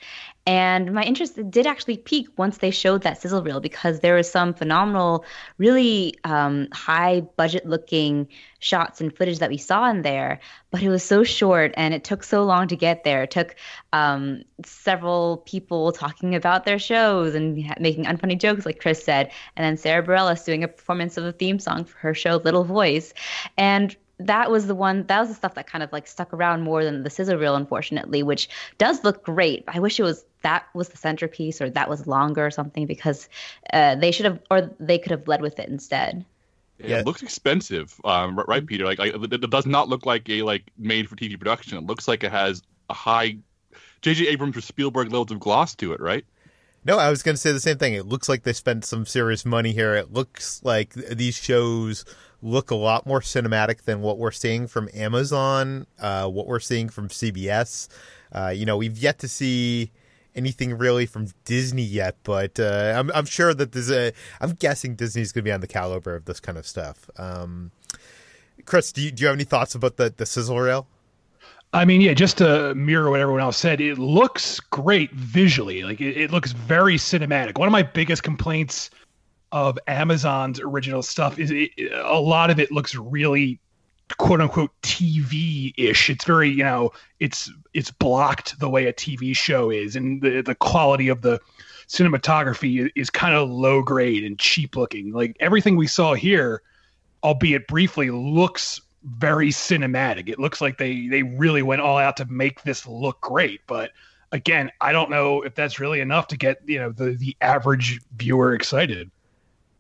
And 0.47 0.93
my 0.95 1.03
interest 1.03 1.39
did 1.51 1.67
actually 1.67 1.99
pique 1.99 2.29
once 2.37 2.59
they 2.59 2.71
showed 2.71 3.03
that 3.03 3.21
sizzle 3.21 3.43
reel 3.43 3.61
because 3.61 4.01
there 4.01 4.15
was 4.15 4.31
some 4.31 4.55
phenomenal, 4.55 5.25
really 5.59 6.15
um, 6.25 6.69
high 6.73 7.21
budget 7.21 7.67
looking 7.67 8.29
shots 8.59 9.01
and 9.01 9.15
footage 9.15 9.41
that 9.41 9.51
we 9.51 9.59
saw 9.59 9.91
in 9.91 10.03
there. 10.03 10.41
But 10.71 10.83
it 10.83 10.89
was 10.89 11.03
so 11.03 11.25
short 11.25 11.75
and 11.77 11.93
it 11.93 12.05
took 12.05 12.25
so 12.25 12.45
long 12.45 12.69
to 12.69 12.77
get 12.77 13.05
there. 13.05 13.23
It 13.23 13.31
took 13.31 13.55
um, 13.93 14.43
several 14.65 15.39
people 15.39 15.93
talking 15.93 16.35
about 16.35 16.65
their 16.65 16.79
shows 16.79 17.35
and 17.35 17.57
making 17.79 18.05
unfunny 18.05 18.39
jokes, 18.39 18.65
like 18.65 18.81
Chris 18.81 19.05
said. 19.05 19.31
And 19.57 19.65
then 19.65 19.77
Sara 19.77 20.03
Bareilles 20.03 20.45
doing 20.45 20.65
a 20.65 20.69
performance 20.69 21.19
of 21.19 21.25
a 21.25 21.33
theme 21.33 21.59
song 21.59 21.85
for 21.85 21.99
her 21.99 22.15
show, 22.15 22.37
Little 22.37 22.65
Voice. 22.65 23.13
And 23.59 23.95
that 24.21 24.51
was 24.51 24.67
the 24.67 24.75
one 24.75 25.07
that 25.07 25.21
was 25.21 25.29
the 25.29 25.35
stuff 25.35 25.55
that 25.55 25.67
kind 25.67 25.83
of 25.83 25.93
like 25.93 26.07
stuck 26.07 26.33
around 26.35 26.61
more 26.61 26.85
than 26.85 27.03
the 27.03 27.09
sizzle 27.11 27.39
reel 27.39 27.57
unfortunately 27.57 28.23
which 28.23 28.51
does 28.77 29.03
look 29.03 29.25
great 29.25 29.65
i 29.67 29.81
wish 29.81 29.99
it 29.99 30.03
was 30.03 30.27
that 30.43 30.67
was 30.75 30.89
the 30.89 30.97
centerpiece 30.97 31.61
or 31.61 31.71
that 31.71 31.89
was 31.89 32.07
longer 32.07 32.47
or 32.47 32.51
something 32.51 32.87
because 32.87 33.29
uh, 33.73 33.95
they 33.97 34.11
should 34.13 34.27
have 34.27 34.41
or 34.51 34.71
they 34.81 34.99
could 34.99 35.11
have 35.13 35.27
led 35.29 35.41
with 35.43 35.59
it 35.59 35.69
instead 35.69 36.25
It 36.79 36.89
Yeah. 36.89 37.03
looks 37.05 37.23
expensive, 37.23 37.95
um, 38.05 38.37
right, 38.39 38.49
right, 38.49 38.67
Peter? 38.67 38.85
Like, 38.87 38.99
like, 38.99 39.15
it 39.15 39.33
it 39.33 39.51
does 39.51 39.67
not 39.67 39.89
look 39.89 40.07
like 40.07 40.29
a 40.31 40.43
like 40.43 40.65
made 40.79 41.09
for 41.09 41.17
TV 41.17 41.37
production. 41.39 41.77
It 41.79 41.85
looks 41.85 42.09
like 42.09 42.25
it 42.25 42.33
has 42.33 42.63
a 42.89 42.95
high 42.95 43.37
J.J. 44.03 44.29
Abrams 44.29 44.57
or 44.57 44.63
Spielberg 44.63 45.09
levels 45.09 45.31
of 45.31 45.41
gloss 45.41 45.75
to 45.77 45.93
it, 45.93 46.01
right? 46.01 46.25
No, 46.85 46.99
I 46.99 47.11
was 47.11 47.23
going 47.23 47.35
to 47.35 47.41
say 47.41 47.53
the 47.53 47.61
same 47.61 47.77
thing. 47.77 47.93
It 47.93 48.07
looks 48.07 48.29
like 48.31 48.45
they 48.45 48.55
spent 48.55 48.87
some 48.87 49.05
serious 49.05 49.45
money 49.45 49.73
here. 49.73 49.95
It 49.95 50.11
looks 50.13 50.63
like 50.65 50.95
th- 50.95 51.09
these 51.19 51.37
shows 51.37 52.07
look 52.41 52.71
a 52.71 52.75
lot 52.75 53.05
more 53.07 53.21
cinematic 53.21 53.83
than 53.83 54.01
what 54.01 54.17
we're 54.17 54.31
seeing 54.31 54.67
from 54.67 54.89
Amazon, 54.95 55.87
uh, 55.99 56.27
what 56.27 56.47
we're 56.47 56.59
seeing 56.61 56.89
from 56.89 57.09
CBS. 57.09 57.89
Uh, 58.33 58.49
you 58.49 58.65
know, 58.65 58.79
we've 58.79 58.97
yet 58.97 59.19
to 59.19 59.29
see 59.29 59.91
anything 60.35 60.77
really 60.77 61.07
from 61.07 61.29
Disney 61.45 61.83
yet, 61.83 62.17
but 62.23 62.59
uh, 62.59 62.95
I'm, 62.97 63.11
I'm 63.13 63.27
sure 63.27 63.55
that 63.55 63.73
there's 63.73 63.91
a. 63.91 64.13
I'm 64.41 64.53
guessing 64.53 64.95
Disney's 64.95 65.33
going 65.33 65.45
to 65.45 65.49
be 65.49 65.53
on 65.53 65.61
the 65.61 65.67
caliber 65.67 66.15
of 66.15 66.25
this 66.25 66.41
kind 66.41 66.59
of 66.59 66.67
stuff. 66.67 67.09
Um, 67.17 67.71
Chris, 68.65 68.93
do 68.93 69.03
you, 69.03 69.11
do 69.11 69.23
you 69.23 69.27
have 69.27 69.37
any 69.37 69.45
thoughts 69.45 69.75
about 69.75 69.97
the 69.97 70.13
the 70.17 70.27
sizzle 70.27 70.59
reel? 70.59 70.87
I 71.73 71.85
mean, 71.85 72.01
yeah, 72.01 72.15
just 72.15 72.39
to 72.39 72.75
mirror 72.75 73.11
what 73.11 73.21
everyone 73.21 73.43
else 73.43 73.57
said, 73.57 73.81
it 73.81 73.97
looks 73.97 74.59
great 74.59 75.13
visually. 75.13 75.83
Like 75.83 76.01
it, 76.01 76.17
it 76.17 76.31
looks 76.33 76.53
very 76.53 76.97
cinematic. 76.97 77.59
One 77.59 77.69
of 77.69 77.73
my 77.73 77.83
biggest 77.83 78.25
complaints 78.25 78.91
of 79.53 79.79
Amazon's 79.87 80.61
original 80.61 81.03
stuff 81.03 81.39
is 81.39 81.51
it, 81.51 81.71
a 81.93 82.21
lot 82.21 82.51
of 82.51 82.59
it 82.59 82.73
looks 82.73 82.95
really 82.95 83.61
quote 84.19 84.41
unquote 84.41 84.71
TV 84.83 85.73
ish. 85.77 86.11
It's 86.11 86.25
very, 86.25 86.51
you 86.51 86.65
know, 86.65 86.93
it's 87.19 87.51
it's 87.75 87.91
blocked 87.91 88.59
the 88.59 88.69
way 88.69 88.87
a 88.87 88.93
TV 88.93 89.35
show 89.37 89.71
is, 89.71 89.97
and 89.97 90.23
the 90.23 90.43
the 90.43 90.55
quality 90.55 91.09
of 91.09 91.23
the 91.23 91.41
cinematography 91.89 92.87
is, 92.87 92.93
is 92.95 93.11
kind 93.11 93.35
of 93.35 93.49
low 93.49 93.83
grade 93.83 94.25
and 94.25 94.39
cheap 94.39 94.77
looking. 94.77 95.13
Like 95.13 95.37
everything 95.41 95.77
we 95.77 95.87
saw 95.87 96.15
here, 96.15 96.63
albeit 97.23 97.67
briefly, 97.67 98.11
looks 98.11 98.81
very 99.03 99.51
cinematic. 99.51 100.29
It 100.29 100.39
looks 100.39 100.61
like 100.61 100.79
they 100.79 101.09
they 101.09 101.23
really 101.23 101.63
went 101.63 101.83
all 101.83 101.99
out 101.99 102.17
to 102.19 102.25
make 102.27 102.63
this 102.63 102.87
look 102.87 103.21
great, 103.21 103.61
but 103.67 103.91
again, 104.33 104.71
I 104.81 104.93
don't 104.93 105.11
know 105.11 105.43
if 105.43 105.55
that's 105.55 105.81
really 105.81 106.01
enough 106.01 106.29
to 106.29 106.37
get, 106.37 106.59
you 106.67 106.79
know, 106.79 106.91
the 106.91 107.13
the 107.13 107.37
average 107.41 108.01
viewer 108.17 108.55
excited. 108.55 109.11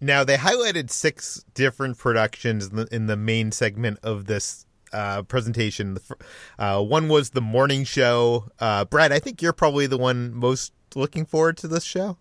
Now 0.00 0.24
they 0.24 0.36
highlighted 0.36 0.90
six 0.90 1.44
different 1.54 1.98
productions 1.98 2.68
in 2.68 2.76
the, 2.76 2.88
in 2.94 3.06
the 3.06 3.16
main 3.16 3.52
segment 3.52 3.98
of 4.02 4.26
this 4.26 4.66
uh, 4.92 5.22
presentation. 5.22 5.98
Uh, 6.58 6.82
one 6.82 7.08
was 7.08 7.30
the 7.30 7.40
morning 7.40 7.84
show. 7.84 8.50
Uh, 8.58 8.84
Brad, 8.84 9.12
I 9.12 9.18
think 9.18 9.42
you're 9.42 9.52
probably 9.52 9.86
the 9.86 9.98
one 9.98 10.34
most 10.34 10.72
looking 10.94 11.24
forward 11.26 11.56
to 11.58 11.68
this 11.68 11.84
show. 11.84 12.16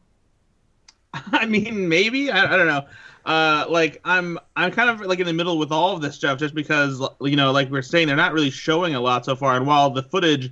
I 1.14 1.46
mean, 1.46 1.88
maybe 1.88 2.30
I, 2.30 2.54
I 2.54 2.58
don't 2.58 2.68
know. 2.68 2.86
Uh, 3.26 3.66
like 3.70 4.00
I'm, 4.06 4.40
I'm 4.56 4.72
kind 4.72 4.90
of 4.90 5.02
like 5.02 5.20
in 5.20 5.26
the 5.26 5.34
middle 5.34 5.58
with 5.58 5.72
all 5.72 5.96
of 5.96 6.02
this 6.02 6.16
stuff, 6.16 6.40
just 6.40 6.56
because 6.56 7.02
you 7.22 7.36
know, 7.36 7.52
like 7.52 7.70
we're 7.70 7.82
saying, 7.82 8.08
they're 8.08 8.16
not 8.16 8.34
really 8.34 8.50
showing 8.50 8.96
a 8.96 9.00
lot 9.00 9.26
so 9.26 9.36
far. 9.36 9.56
And 9.56 9.66
while 9.66 9.90
the 9.90 10.04
footage 10.04 10.52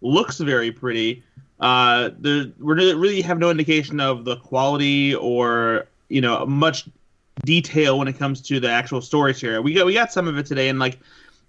looks 0.00 0.38
very 0.38 0.70
pretty, 0.70 1.22
uh, 1.60 2.10
there 2.18 2.46
we 2.58 2.74
really 2.92 3.20
have 3.22 3.38
no 3.38 3.50
indication 3.50 4.00
of 4.00 4.24
the 4.24 4.36
quality 4.36 5.14
or 5.14 5.86
you 6.08 6.20
know 6.20 6.46
much 6.46 6.88
detail 7.44 7.98
when 7.98 8.08
it 8.08 8.18
comes 8.18 8.40
to 8.42 8.60
the 8.60 8.70
actual 8.70 9.00
stories 9.00 9.40
here. 9.40 9.62
We 9.62 9.74
got 9.74 9.86
we 9.86 9.94
got 9.94 10.12
some 10.12 10.28
of 10.28 10.36
it 10.38 10.46
today, 10.46 10.68
and 10.68 10.78
like 10.78 10.98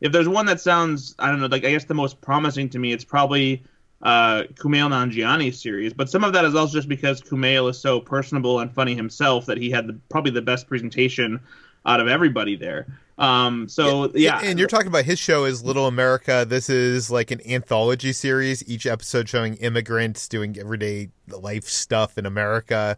if 0.02 0.12
there's 0.12 0.30
one 0.30 0.46
that 0.46 0.62
sounds, 0.62 1.16
I 1.20 1.30
don't 1.30 1.40
know, 1.40 1.48
like 1.48 1.66
I 1.66 1.72
guess 1.72 1.86
the 1.86 1.94
most 1.94 2.22
promising 2.22 2.70
to 2.70 2.80
me, 2.80 2.94
it's 2.94 3.04
probably 3.04 3.64
uh, 4.02 4.44
Kumail 4.54 4.90
Nanjiani's 4.90 5.62
series. 5.62 5.94
But 5.94 6.10
some 6.10 6.24
of 6.24 6.34
that 6.34 6.46
is 6.46 6.56
also 6.56 6.74
just 6.74 6.88
because 6.88 7.22
Kumail 7.22 7.70
is 7.70 7.78
so 7.78 8.00
personable 8.00 8.60
and 8.60 8.74
funny 8.74 8.96
himself 8.96 9.46
that 9.48 9.58
he 9.58 9.70
had 9.70 9.88
the, 9.88 10.00
probably 10.10 10.32
the 10.32 10.42
best 10.42 10.68
presentation 10.68 11.40
out 11.86 12.00
of 12.00 12.08
everybody 12.08 12.56
there. 12.56 12.88
Um, 13.18 13.68
so 13.68 14.12
yeah, 14.16 14.40
And 14.42 14.58
you're 14.58 14.70
talking 14.70 14.88
about 14.88 15.04
his 15.04 15.20
show 15.20 15.44
is 15.44 15.62
Little 15.62 15.88
America. 15.88 16.46
This 16.48 16.70
is 16.70 17.12
like 17.12 17.32
an 17.32 17.42
anthology 17.46 18.14
series, 18.14 18.68
each 18.70 18.86
episode 18.86 19.28
showing 19.28 19.56
immigrants 19.56 20.30
doing 20.30 20.58
everyday 20.58 21.10
life 21.28 21.66
stuff 21.66 22.18
in 22.18 22.26
America. 22.26 22.98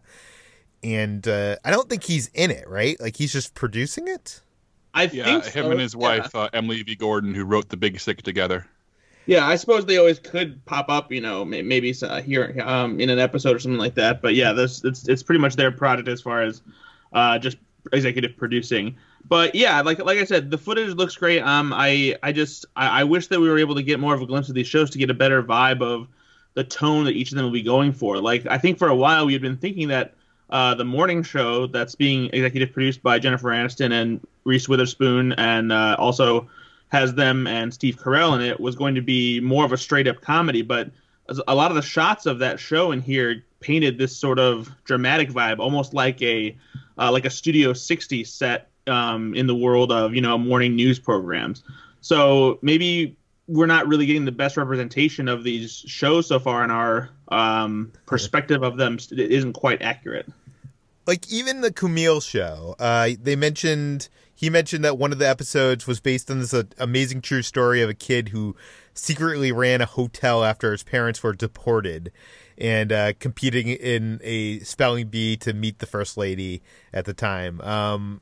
And 0.82 1.26
uh, 1.28 1.56
I 1.64 1.70
don't 1.70 1.88
think 1.88 2.04
he's 2.04 2.28
in 2.34 2.50
it, 2.50 2.68
right? 2.68 2.98
Like 3.00 3.16
he's 3.16 3.32
just 3.32 3.54
producing 3.54 4.08
it. 4.08 4.40
I 4.94 5.06
Yeah, 5.10 5.40
think 5.40 5.44
him 5.46 5.66
so, 5.66 5.70
and 5.70 5.80
his 5.80 5.94
yeah. 5.98 6.22
wife 6.22 6.34
uh, 6.34 6.48
Emily 6.52 6.82
V. 6.82 6.94
Gordon, 6.96 7.34
who 7.34 7.44
wrote 7.44 7.68
The 7.68 7.76
Big 7.76 8.00
Sick 8.00 8.22
together. 8.22 8.66
Yeah, 9.24 9.46
I 9.46 9.54
suppose 9.54 9.86
they 9.86 9.98
always 9.98 10.18
could 10.18 10.64
pop 10.64 10.88
up, 10.88 11.12
you 11.12 11.20
know, 11.20 11.44
maybe 11.44 11.94
uh, 12.02 12.20
here 12.20 12.60
um, 12.64 12.98
in 12.98 13.08
an 13.08 13.20
episode 13.20 13.54
or 13.54 13.58
something 13.60 13.78
like 13.78 13.94
that. 13.94 14.20
But 14.20 14.34
yeah, 14.34 14.52
this 14.52 14.82
it's 14.84 15.06
it's 15.08 15.22
pretty 15.22 15.40
much 15.40 15.54
their 15.54 15.70
project 15.70 16.08
as 16.08 16.20
far 16.20 16.42
as 16.42 16.60
uh, 17.12 17.38
just 17.38 17.56
executive 17.92 18.36
producing. 18.36 18.96
But 19.28 19.54
yeah, 19.54 19.80
like 19.82 20.00
like 20.00 20.18
I 20.18 20.24
said, 20.24 20.50
the 20.50 20.58
footage 20.58 20.94
looks 20.94 21.16
great. 21.16 21.40
Um, 21.40 21.72
I 21.72 22.16
I 22.24 22.32
just 22.32 22.66
I, 22.74 23.02
I 23.02 23.04
wish 23.04 23.28
that 23.28 23.38
we 23.40 23.48
were 23.48 23.58
able 23.58 23.76
to 23.76 23.82
get 23.84 24.00
more 24.00 24.12
of 24.14 24.22
a 24.22 24.26
glimpse 24.26 24.48
of 24.48 24.56
these 24.56 24.66
shows 24.66 24.90
to 24.90 24.98
get 24.98 25.08
a 25.08 25.14
better 25.14 25.40
vibe 25.40 25.82
of 25.82 26.08
the 26.54 26.64
tone 26.64 27.04
that 27.04 27.12
each 27.12 27.30
of 27.30 27.36
them 27.36 27.44
will 27.44 27.52
be 27.52 27.62
going 27.62 27.92
for. 27.92 28.20
Like 28.20 28.44
I 28.46 28.58
think 28.58 28.76
for 28.76 28.88
a 28.88 28.96
while 28.96 29.24
we 29.24 29.32
had 29.34 29.42
been 29.42 29.56
thinking 29.56 29.86
that 29.88 30.14
uh, 30.52 30.74
the 30.74 30.84
morning 30.84 31.22
show 31.22 31.66
that's 31.66 31.94
being 31.94 32.26
executive 32.32 32.72
produced 32.72 33.02
by 33.02 33.18
Jennifer 33.18 33.48
Aniston 33.48 33.90
and 33.90 34.20
Reese 34.44 34.68
Witherspoon, 34.68 35.32
and 35.32 35.72
uh, 35.72 35.96
also 35.98 36.48
has 36.88 37.14
them 37.14 37.46
and 37.46 37.72
Steve 37.72 37.96
Carell 37.96 38.34
in 38.34 38.42
it, 38.42 38.60
was 38.60 38.76
going 38.76 38.94
to 38.94 39.00
be 39.00 39.40
more 39.40 39.64
of 39.64 39.72
a 39.72 39.78
straight 39.78 40.06
up 40.06 40.20
comedy. 40.20 40.60
But 40.60 40.90
a 41.48 41.54
lot 41.54 41.70
of 41.70 41.74
the 41.74 41.82
shots 41.82 42.26
of 42.26 42.38
that 42.40 42.60
show 42.60 42.92
in 42.92 43.00
here 43.00 43.42
painted 43.60 43.96
this 43.96 44.14
sort 44.14 44.38
of 44.38 44.70
dramatic 44.84 45.30
vibe, 45.30 45.58
almost 45.58 45.94
like 45.94 46.20
a 46.20 46.54
uh, 46.98 47.10
like 47.10 47.24
a 47.24 47.30
Studio 47.30 47.72
60 47.72 48.22
set 48.24 48.68
um, 48.86 49.34
in 49.34 49.46
the 49.46 49.54
world 49.54 49.90
of 49.90 50.14
you 50.14 50.20
know 50.20 50.36
morning 50.36 50.76
news 50.76 50.98
programs. 50.98 51.62
So 52.02 52.58
maybe 52.60 53.16
we're 53.48 53.64
not 53.64 53.86
really 53.88 54.04
getting 54.04 54.26
the 54.26 54.32
best 54.32 54.58
representation 54.58 55.28
of 55.28 55.44
these 55.44 55.72
shows 55.86 56.26
so 56.26 56.38
far, 56.38 56.62
and 56.62 56.70
our 56.70 57.08
um, 57.28 57.90
perspective 58.04 58.62
of 58.62 58.76
them 58.76 58.98
isn't 59.10 59.54
quite 59.54 59.80
accurate. 59.80 60.26
Like 61.06 61.30
even 61.30 61.60
the 61.60 61.72
Kumail 61.72 62.22
show, 62.22 62.76
uh, 62.78 63.10
they 63.20 63.36
mentioned 63.36 64.08
he 64.34 64.50
mentioned 64.50 64.84
that 64.84 64.98
one 64.98 65.12
of 65.12 65.18
the 65.18 65.28
episodes 65.28 65.86
was 65.86 66.00
based 66.00 66.30
on 66.30 66.40
this 66.40 66.52
uh, 66.52 66.64
amazing 66.78 67.20
true 67.20 67.42
story 67.42 67.80
of 67.80 67.88
a 67.88 67.94
kid 67.94 68.30
who 68.30 68.56
secretly 68.94 69.52
ran 69.52 69.80
a 69.80 69.86
hotel 69.86 70.44
after 70.44 70.72
his 70.72 70.82
parents 70.82 71.22
were 71.22 71.32
deported 71.32 72.10
and 72.58 72.92
uh, 72.92 73.12
competing 73.18 73.68
in 73.68 74.20
a 74.22 74.58
spelling 74.60 75.08
bee 75.08 75.36
to 75.36 75.52
meet 75.52 75.78
the 75.78 75.86
first 75.86 76.16
lady 76.16 76.60
at 76.92 77.04
the 77.04 77.14
time. 77.14 77.60
Um, 77.60 78.20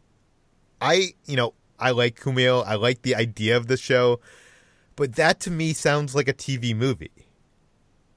I, 0.81 1.15
you 1.27 1.37
know, 1.37 1.55
I 1.79 1.91
like 1.93 2.21
Kumail. 2.21 2.67
I 2.67 2.75
like 2.75 3.03
the 3.03 3.15
idea 3.15 3.57
of 3.57 3.67
the 3.67 3.77
show, 3.77 4.21
but 4.97 5.17
that 5.17 5.41
to 5.41 5.51
me 5.51 5.73
sounds 5.73 6.15
like 6.15 6.29
a 6.29 6.35
TV 6.35 6.77
movie. 6.77 7.30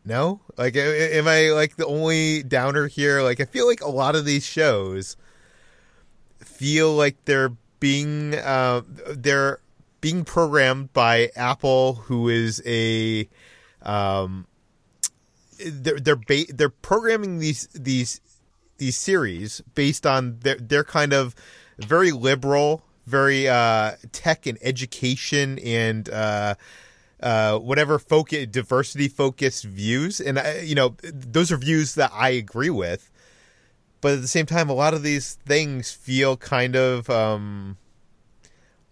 No, 0.06 0.42
like, 0.58 0.76
am 0.76 1.28
I 1.28 1.52
like 1.52 1.78
the 1.78 1.86
only 1.86 2.44
downer 2.44 2.88
here? 2.88 3.22
Like, 3.22 3.40
I 3.40 3.46
feel 3.46 3.68
like 3.68 3.82
a 3.82 3.90
lot 3.90 4.16
of 4.16 4.26
these 4.26 4.46
shows 4.46 5.16
feel 6.40 6.94
like 6.94 7.16
they're 7.26 7.54
being 7.80 8.36
uh, 8.36 8.82
they're 9.10 9.60
being 10.02 10.26
programmed 10.26 10.92
by 10.92 11.32
Apple, 11.36 11.96
who 11.96 12.28
is 12.28 12.62
a 12.66 13.28
um, 13.82 14.46
they're 15.66 16.00
they're 16.00 16.16
ba- 16.16 16.52
they're 16.54 16.70
programming 16.70 17.40
these 17.40 17.68
these 17.74 18.20
these 18.78 18.98
series 18.98 19.62
based 19.76 20.06
on 20.06 20.40
their 20.40 20.56
their 20.56 20.84
kind 20.84 21.14
of 21.14 21.36
very 21.80 22.12
liberal, 22.12 22.84
very 23.06 23.48
uh, 23.48 23.94
tech 24.12 24.46
and 24.46 24.58
education 24.62 25.60
and 25.60 26.10
uh, 26.10 26.56
uh, 27.24 27.58
whatever 27.58 27.98
focus 27.98 28.48
diversity 28.48 29.08
focused 29.08 29.64
views, 29.64 30.20
and 30.20 30.38
I, 30.38 30.60
you 30.60 30.76
know 30.76 30.96
those 31.02 31.52
are 31.52 31.58
views 31.58 31.96
that 31.96 32.12
I 32.14 32.30
agree 32.30 32.70
with. 32.70 33.10
But 34.02 34.16
at 34.16 34.22
the 34.22 34.28
same 34.28 34.46
time, 34.46 34.70
a 34.70 34.74
lot 34.74 34.94
of 34.94 35.02
these 35.02 35.36
things 35.46 35.94
feel 35.94 36.36
kind 36.36 36.76
of, 36.76 37.10
um, 37.10 37.78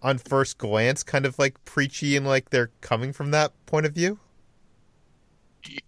on 0.00 0.16
first 0.16 0.56
glance, 0.56 1.02
kind 1.02 1.26
of 1.26 1.38
like 1.38 1.62
preachy 1.66 2.16
and 2.16 2.26
like 2.26 2.48
they're 2.48 2.70
coming 2.80 3.12
from 3.12 3.30
that 3.32 3.52
point 3.66 3.84
of 3.84 3.92
view. 3.92 4.18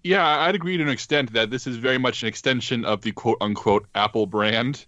Yeah, 0.03 0.41
I'd 0.41 0.55
agree 0.55 0.77
to 0.77 0.83
an 0.83 0.91
extent 0.91 1.33
that 1.33 1.51
this 1.51 1.67
is 1.67 1.79
very 1.79 1.97
much 1.97 2.23
an 2.23 2.29
extension 2.29 2.85
of 2.85 3.01
the 3.01 3.13
quote 3.13 3.39
unquote 3.41 3.87
Apple 3.95 4.27
brand. 4.27 4.85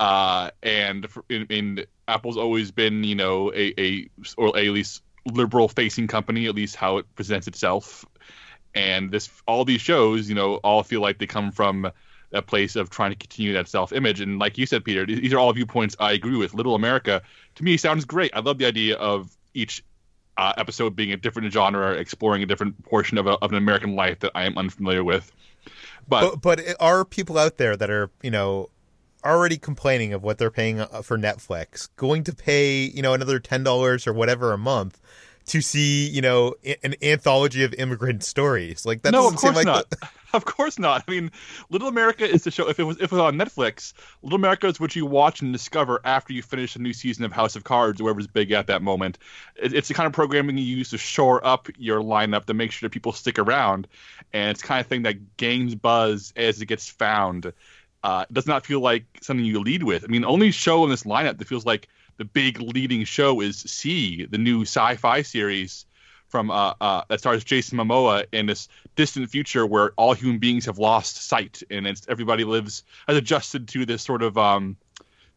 Uh, 0.00 0.50
and 0.64 1.06
in, 1.28 1.46
in 1.48 1.86
Apple's 2.08 2.36
always 2.36 2.72
been, 2.72 3.04
you 3.04 3.14
know, 3.14 3.52
a, 3.54 3.72
a 3.78 4.08
or 4.36 4.56
at 4.58 4.64
least 4.64 5.02
liberal 5.28 5.68
facing 5.68 6.06
company, 6.06 6.46
at 6.46 6.54
least 6.54 6.76
how 6.76 6.98
it 6.98 7.14
presents 7.14 7.46
itself. 7.46 8.04
And 8.74 9.10
this, 9.10 9.30
all 9.46 9.64
these 9.64 9.80
shows, 9.80 10.28
you 10.28 10.34
know, 10.34 10.56
all 10.56 10.82
feel 10.82 11.00
like 11.00 11.18
they 11.18 11.26
come 11.26 11.50
from 11.52 11.90
a 12.32 12.42
place 12.42 12.76
of 12.76 12.90
trying 12.90 13.10
to 13.10 13.16
continue 13.16 13.52
that 13.54 13.68
self 13.68 13.92
image. 13.92 14.20
And 14.20 14.38
like 14.38 14.58
you 14.58 14.66
said, 14.66 14.84
Peter, 14.84 15.06
these 15.06 15.32
are 15.32 15.38
all 15.38 15.52
viewpoints 15.52 15.96
I 15.98 16.12
agree 16.12 16.36
with. 16.36 16.54
Little 16.54 16.74
America, 16.74 17.22
to 17.56 17.64
me, 17.64 17.76
sounds 17.76 18.04
great. 18.04 18.30
I 18.34 18.40
love 18.40 18.58
the 18.58 18.66
idea 18.66 18.96
of 18.96 19.36
each 19.54 19.82
uh, 20.36 20.52
episode 20.56 20.94
being 20.94 21.12
a 21.12 21.16
different 21.16 21.52
genre, 21.52 21.92
exploring 21.92 22.42
a 22.42 22.46
different 22.46 22.82
portion 22.84 23.18
of, 23.18 23.26
a, 23.26 23.32
of 23.42 23.50
an 23.50 23.58
American 23.58 23.96
life 23.96 24.20
that 24.20 24.32
I 24.34 24.44
am 24.44 24.56
unfamiliar 24.56 25.02
with. 25.02 25.32
But, 26.06 26.40
But 26.40 26.42
but 26.42 26.76
are 26.80 27.04
people 27.04 27.36
out 27.36 27.58
there 27.58 27.76
that 27.76 27.90
are 27.90 28.10
you 28.22 28.30
know 28.30 28.70
already 29.24 29.56
complaining 29.56 30.12
of 30.12 30.22
what 30.22 30.38
they're 30.38 30.50
paying 30.50 30.80
uh, 30.80 31.02
for 31.02 31.18
Netflix 31.18 31.88
going 31.96 32.24
to 32.24 32.34
pay 32.34 32.82
you 32.84 33.02
know 33.02 33.14
another 33.14 33.38
ten 33.38 33.62
dollars 33.62 34.06
or 34.06 34.12
whatever 34.12 34.52
a 34.52 34.58
month 34.58 35.00
to 35.46 35.60
see 35.60 36.08
you 36.08 36.20
know 36.22 36.54
an 36.82 36.94
anthology 37.02 37.64
of 37.64 37.72
immigrant 37.74 38.22
stories 38.22 38.84
like 38.84 39.02
that 39.02 39.12
no, 39.12 39.22
doesn't 39.30 39.34
of 39.34 39.40
seem 39.40 39.52
course 39.52 39.64
like 39.64 39.66
not. 39.66 39.90
the- 39.90 40.08
Of 40.34 40.44
course 40.44 40.78
not. 40.78 41.04
I 41.08 41.10
mean, 41.10 41.30
Little 41.70 41.88
America 41.88 42.28
is 42.28 42.44
the 42.44 42.50
show. 42.50 42.68
If 42.68 42.78
it 42.78 42.82
was 42.84 42.98
if 42.98 43.04
it 43.04 43.12
was 43.12 43.20
on 43.20 43.36
Netflix, 43.36 43.94
Little 44.22 44.36
America 44.36 44.66
is 44.66 44.78
what 44.78 44.94
you 44.94 45.06
watch 45.06 45.40
and 45.40 45.54
discover 45.54 46.02
after 46.04 46.34
you 46.34 46.42
finish 46.42 46.76
a 46.76 46.78
new 46.80 46.92
season 46.92 47.24
of 47.24 47.32
House 47.32 47.56
of 47.56 47.64
Cards, 47.64 47.98
whoever's 47.98 48.26
big 48.26 48.52
at 48.52 48.66
that 48.66 48.82
moment. 48.82 49.16
It, 49.56 49.72
it's 49.72 49.88
the 49.88 49.94
kind 49.94 50.06
of 50.06 50.12
programming 50.12 50.58
you 50.58 50.64
use 50.64 50.90
to 50.90 50.98
shore 50.98 51.44
up 51.46 51.68
your 51.78 52.02
lineup 52.02 52.44
to 52.44 52.52
make 52.52 52.72
sure 52.72 52.86
that 52.90 52.92
people 52.92 53.12
stick 53.12 53.38
around, 53.38 53.88
and 54.34 54.50
it's 54.50 54.60
the 54.60 54.66
kind 54.68 54.80
of 54.82 54.86
thing 54.86 55.04
that 55.04 55.38
gains 55.38 55.74
buzz 55.74 56.34
as 56.36 56.60
it 56.60 56.66
gets 56.66 56.90
found. 56.90 57.50
Uh, 58.02 58.24
it 58.28 58.32
does 58.32 58.46
not 58.46 58.64
feel 58.64 58.80
like 58.80 59.04
something 59.20 59.44
you 59.44 59.60
lead 59.60 59.82
with. 59.82 60.04
I 60.04 60.06
mean, 60.06 60.22
the 60.22 60.28
only 60.28 60.50
show 60.50 60.84
in 60.84 60.90
this 60.90 61.02
lineup 61.02 61.38
that 61.38 61.48
feels 61.48 61.66
like 61.66 61.88
the 62.16 62.24
big 62.24 62.60
leading 62.60 63.04
show 63.04 63.40
is 63.40 63.58
See, 63.58 64.24
the 64.26 64.38
new 64.38 64.62
sci-fi 64.62 65.22
series 65.22 65.86
from 66.28 66.50
uh, 66.50 66.74
uh, 66.80 67.02
that 67.08 67.20
stars 67.20 67.42
Jason 67.42 67.78
Momoa 67.78 68.26
in 68.32 68.46
this 68.46 68.68
distant 68.96 69.30
future 69.30 69.66
where 69.66 69.92
all 69.96 70.12
human 70.12 70.38
beings 70.38 70.66
have 70.66 70.78
lost 70.78 71.16
sight 71.16 71.62
and 71.70 71.86
everybody 72.08 72.44
lives 72.44 72.84
has 73.06 73.16
adjusted 73.16 73.66
to 73.68 73.86
this 73.86 74.02
sort 74.02 74.22
of 74.22 74.36
um, 74.36 74.76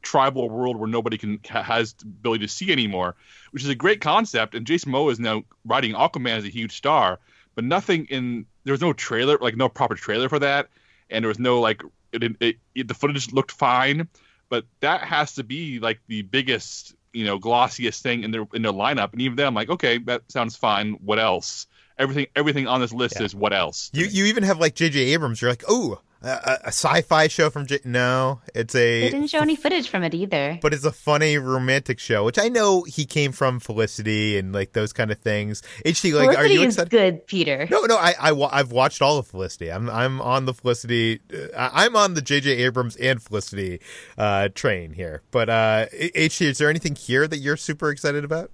tribal 0.01 0.49
world 0.49 0.75
where 0.75 0.89
nobody 0.89 1.17
can 1.17 1.39
has 1.45 1.95
ability 2.01 2.45
to 2.45 2.51
see 2.51 2.71
anymore, 2.71 3.15
which 3.51 3.63
is 3.63 3.69
a 3.69 3.75
great 3.75 4.01
concept. 4.01 4.53
And 4.53 4.67
Jason 4.67 4.91
Momoa 4.91 5.11
is 5.11 5.19
now 5.19 5.43
writing 5.65 5.93
Aquaman 5.93 6.37
as 6.37 6.43
a 6.43 6.49
huge 6.49 6.75
star, 6.75 7.19
but 7.55 7.63
nothing 7.63 8.05
in 8.05 8.45
there 8.63 8.73
was 8.73 8.81
no 8.81 8.93
trailer, 8.93 9.37
like 9.39 9.55
no 9.55 9.69
proper 9.69 9.95
trailer 9.95 10.29
for 10.29 10.39
that, 10.39 10.69
and 11.09 11.23
there 11.23 11.29
was 11.29 11.39
no 11.39 11.59
like 11.61 11.81
it, 12.13 12.23
it, 12.39 12.55
it, 12.75 12.87
the 12.87 12.93
footage 12.93 13.31
looked 13.31 13.51
fine, 13.51 14.07
but 14.49 14.65
that 14.81 15.01
has 15.03 15.35
to 15.35 15.43
be 15.43 15.79
like 15.79 15.99
the 16.07 16.21
biggest 16.23 16.95
you 17.13 17.25
know 17.25 17.37
glossiest 17.39 18.01
thing 18.01 18.23
in 18.23 18.31
their 18.31 18.45
in 18.53 18.61
their 18.61 18.71
lineup, 18.71 19.11
and 19.13 19.21
even 19.21 19.35
then 19.35 19.47
I'm 19.47 19.53
like, 19.55 19.69
okay, 19.69 19.97
that 19.99 20.23
sounds 20.29 20.55
fine. 20.55 20.93
What 21.03 21.19
else? 21.19 21.67
Everything 21.97 22.27
everything 22.35 22.67
on 22.67 22.81
this 22.81 22.93
list 22.93 23.17
Yeah. 23.19 23.25
is 23.25 23.35
what 23.35 23.53
else? 23.53 23.89
you 23.93 24.05
you 24.05 24.25
even 24.25 24.43
have 24.43 24.59
like 24.59 24.75
J.J. 24.75 24.99
Abrams. 25.13 25.41
You're 25.41 25.51
like, 25.51 25.63
oh, 25.67 26.01
a, 26.23 26.59
a 26.65 26.67
sci-fi 26.67 27.27
show 27.27 27.49
from 27.49 27.65
J- 27.65 27.79
no 27.83 28.41
it's 28.53 28.75
a 28.75 29.01
They 29.01 29.09
didn't 29.09 29.27
show 29.29 29.39
any 29.39 29.55
footage 29.55 29.89
from 29.89 30.03
it 30.03 30.13
either. 30.13 30.59
but 30.61 30.73
it's 30.73 30.85
a 30.85 30.91
funny 30.91 31.37
romantic 31.37 31.99
show 31.99 32.23
which 32.23 32.37
i 32.37 32.47
know 32.47 32.83
he 32.83 33.05
came 33.05 33.31
from 33.31 33.59
felicity 33.59 34.37
and 34.37 34.53
like 34.53 34.73
those 34.73 34.93
kind 34.93 35.09
of 35.11 35.17
things 35.19 35.63
HT 35.85 36.13
like 36.13 36.29
are 36.29 36.33
Felicity 36.33 36.53
you 36.53 36.61
is 36.61 36.75
excited 36.75 36.89
good, 36.91 37.27
Peter. 37.27 37.67
no 37.71 37.81
no 37.85 37.97
i, 37.97 38.13
I 38.19 38.59
i've 38.59 38.71
watched 38.71 39.01
all 39.01 39.17
of 39.17 39.25
felicity 39.27 39.71
i'm 39.71 39.89
i'm 39.89 40.21
on 40.21 40.45
the 40.45 40.53
felicity 40.53 41.21
uh, 41.55 41.69
i'm 41.73 41.95
on 41.95 42.13
the 42.13 42.21
jj 42.21 42.45
abrams 42.59 42.95
and 42.97 43.21
felicity 43.21 43.79
uh 44.17 44.49
train 44.53 44.93
here 44.93 45.23
but 45.31 45.49
uh 45.49 45.87
HT 45.91 46.41
is 46.41 46.57
there 46.59 46.69
anything 46.69 46.95
here 46.95 47.27
that 47.27 47.37
you're 47.37 47.57
super 47.57 47.89
excited 47.89 48.23
about 48.23 48.51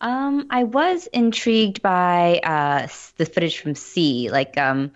Um, 0.00 0.46
I 0.50 0.64
was 0.64 1.06
intrigued 1.12 1.80
by 1.80 2.40
uh, 2.42 2.88
the 3.16 3.24
footage 3.26 3.58
from 3.60 3.74
See. 3.74 4.28
Like 4.30 4.58
um, 4.58 4.90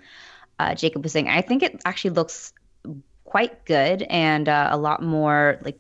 uh, 0.59 0.75
Jacob 0.75 1.03
was 1.03 1.13
saying, 1.13 1.29
I 1.29 1.41
think 1.41 1.63
it 1.63 1.81
actually 1.85 2.11
looks 2.11 2.53
quite 3.25 3.65
good 3.65 4.03
and 4.03 4.49
uh, 4.49 4.69
a 4.71 4.79
lot 4.79 5.03
more 5.03 5.59
like 5.63 5.79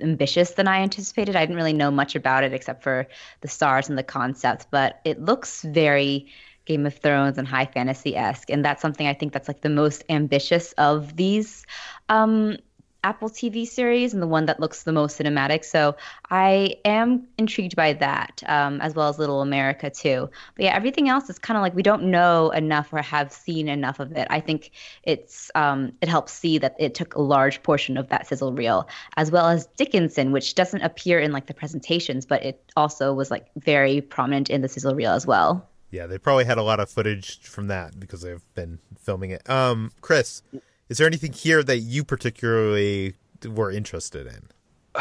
ambitious 0.00 0.52
than 0.52 0.66
I 0.66 0.80
anticipated. 0.80 1.36
I 1.36 1.40
didn't 1.40 1.56
really 1.56 1.72
know 1.72 1.90
much 1.90 2.14
about 2.14 2.44
it 2.44 2.52
except 2.52 2.82
for 2.82 3.06
the 3.42 3.48
stars 3.48 3.88
and 3.88 3.96
the 3.96 4.02
concept, 4.02 4.66
but 4.70 5.00
it 5.04 5.20
looks 5.20 5.62
very 5.62 6.26
Game 6.66 6.86
of 6.86 6.94
Thrones 6.96 7.38
and 7.38 7.48
high 7.48 7.66
fantasy 7.66 8.16
esque, 8.16 8.50
and 8.50 8.64
that's 8.64 8.82
something 8.82 9.06
I 9.06 9.14
think 9.14 9.32
that's 9.32 9.48
like 9.48 9.62
the 9.62 9.68
most 9.68 10.04
ambitious 10.08 10.72
of 10.72 11.16
these 11.16 11.66
um, 12.08 12.58
Apple 13.02 13.30
TV 13.30 13.66
series 13.66 14.12
and 14.12 14.22
the 14.22 14.26
one 14.26 14.46
that 14.46 14.60
looks 14.60 14.82
the 14.82 14.92
most 14.92 15.18
cinematic. 15.18 15.64
So 15.64 15.96
I 16.30 16.76
am 16.84 17.26
intrigued 17.38 17.76
by 17.76 17.94
that, 17.94 18.42
um, 18.46 18.80
as 18.80 18.94
well 18.94 19.08
as 19.08 19.18
Little 19.18 19.40
America 19.40 19.90
too. 19.90 20.30
But 20.54 20.64
yeah, 20.64 20.74
everything 20.74 21.08
else 21.08 21.30
is 21.30 21.38
kind 21.38 21.56
of 21.56 21.62
like 21.62 21.74
we 21.74 21.82
don't 21.82 22.04
know 22.04 22.50
enough 22.50 22.92
or 22.92 23.02
have 23.02 23.32
seen 23.32 23.68
enough 23.68 24.00
of 24.00 24.12
it. 24.12 24.26
I 24.30 24.40
think 24.40 24.70
it's 25.02 25.50
um, 25.54 25.92
it 26.00 26.08
helps 26.08 26.32
see 26.32 26.58
that 26.58 26.76
it 26.78 26.94
took 26.94 27.14
a 27.14 27.22
large 27.22 27.62
portion 27.62 27.96
of 27.96 28.08
that 28.08 28.26
sizzle 28.26 28.52
reel, 28.52 28.88
as 29.16 29.30
well 29.30 29.48
as 29.48 29.66
Dickinson, 29.76 30.32
which 30.32 30.54
doesn't 30.54 30.82
appear 30.82 31.18
in 31.18 31.32
like 31.32 31.46
the 31.46 31.54
presentations, 31.54 32.26
but 32.26 32.44
it 32.44 32.62
also 32.76 33.12
was 33.14 33.30
like 33.30 33.46
very 33.56 34.00
prominent 34.00 34.50
in 34.50 34.60
the 34.60 34.68
sizzle 34.68 34.94
reel 34.94 35.12
as 35.12 35.26
well. 35.26 35.66
Yeah, 35.90 36.06
they 36.06 36.18
probably 36.18 36.44
had 36.44 36.58
a 36.58 36.62
lot 36.62 36.78
of 36.78 36.88
footage 36.88 37.40
from 37.40 37.66
that 37.66 37.98
because 37.98 38.22
they've 38.22 38.42
been 38.54 38.78
filming 39.00 39.30
it. 39.30 39.48
Um, 39.50 39.90
Chris, 40.00 40.42
is 40.90 40.98
there 40.98 41.06
anything 41.06 41.32
here 41.32 41.62
that 41.62 41.78
you 41.78 42.04
particularly 42.04 43.14
were 43.46 43.70
interested 43.70 44.26
in? 44.26 44.50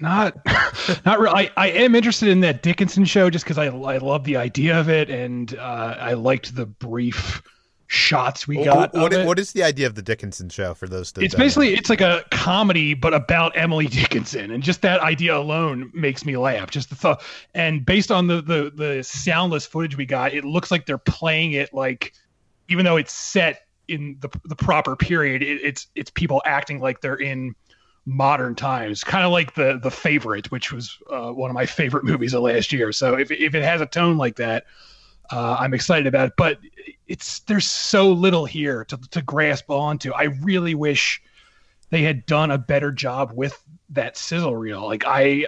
not 0.00 0.36
not 1.04 1.18
really. 1.18 1.48
I, 1.48 1.50
I 1.56 1.66
am 1.72 1.94
interested 1.94 2.28
in 2.28 2.40
that 2.40 2.62
Dickinson 2.62 3.04
show 3.04 3.28
just 3.28 3.44
because 3.44 3.58
I 3.58 3.66
I 3.66 3.98
love 3.98 4.24
the 4.24 4.36
idea 4.36 4.78
of 4.78 4.88
it 4.88 5.10
and 5.10 5.54
uh, 5.58 5.96
I 6.00 6.14
liked 6.14 6.54
the 6.54 6.66
brief 6.66 7.42
shots 7.88 8.48
we 8.48 8.64
got. 8.64 8.92
what, 8.94 9.12
it. 9.12 9.26
what 9.26 9.38
is 9.38 9.52
the 9.52 9.62
idea 9.62 9.86
of 9.86 9.94
the 9.94 10.02
Dickinson 10.02 10.48
show 10.48 10.74
for 10.74 10.88
those? 10.88 11.08
It's 11.08 11.12
don't 11.12 11.32
know? 11.32 11.44
basically 11.44 11.74
it's 11.74 11.90
like 11.90 12.00
a 12.00 12.24
comedy 12.30 12.94
but 12.94 13.12
about 13.12 13.56
Emily 13.56 13.86
Dickinson 13.88 14.52
and 14.52 14.62
just 14.62 14.82
that 14.82 15.00
idea 15.00 15.36
alone 15.36 15.90
makes 15.94 16.24
me 16.24 16.36
laugh 16.36 16.70
just 16.70 16.90
the 16.90 16.96
thought 16.96 17.22
and 17.54 17.84
based 17.84 18.12
on 18.12 18.28
the 18.28 18.40
the 18.40 18.72
the 18.74 19.02
soundless 19.02 19.66
footage 19.66 19.96
we 19.96 20.06
got 20.06 20.32
it 20.32 20.44
looks 20.44 20.70
like 20.70 20.86
they're 20.86 20.96
playing 20.96 21.52
it 21.52 21.72
like 21.74 22.12
even 22.68 22.84
though 22.84 22.96
it's 22.96 23.12
set 23.12 23.65
in 23.88 24.16
the 24.20 24.28
the 24.44 24.56
proper 24.56 24.96
period 24.96 25.42
it, 25.42 25.60
it's 25.62 25.86
it's 25.94 26.10
people 26.10 26.42
acting 26.44 26.80
like 26.80 27.00
they're 27.00 27.14
in 27.14 27.54
modern 28.04 28.54
times 28.54 29.02
kind 29.02 29.24
of 29.24 29.32
like 29.32 29.54
the 29.54 29.80
the 29.82 29.90
favorite 29.90 30.50
which 30.50 30.72
was 30.72 30.98
uh, 31.10 31.30
one 31.30 31.50
of 31.50 31.54
my 31.54 31.66
favorite 31.66 32.04
movies 32.10 32.34
of 32.34 32.42
last 32.42 32.72
year 32.72 32.92
so 32.92 33.16
if, 33.16 33.30
if 33.30 33.54
it 33.54 33.62
has 33.62 33.80
a 33.80 33.86
tone 33.86 34.16
like 34.16 34.36
that 34.36 34.64
uh, 35.30 35.56
I'm 35.58 35.74
excited 35.74 36.06
about 36.06 36.28
it, 36.28 36.34
but 36.36 36.58
it's 37.08 37.40
there's 37.40 37.66
so 37.66 38.10
little 38.12 38.44
here 38.44 38.84
to, 38.86 38.96
to 39.10 39.22
grasp 39.22 39.70
onto. 39.70 40.12
I 40.12 40.24
really 40.42 40.74
wish 40.74 41.22
they 41.90 42.02
had 42.02 42.26
done 42.26 42.50
a 42.50 42.58
better 42.58 42.92
job 42.92 43.32
with 43.34 43.60
that 43.90 44.16
sizzle 44.16 44.56
reel. 44.56 44.84
Like 44.84 45.04
I, 45.06 45.46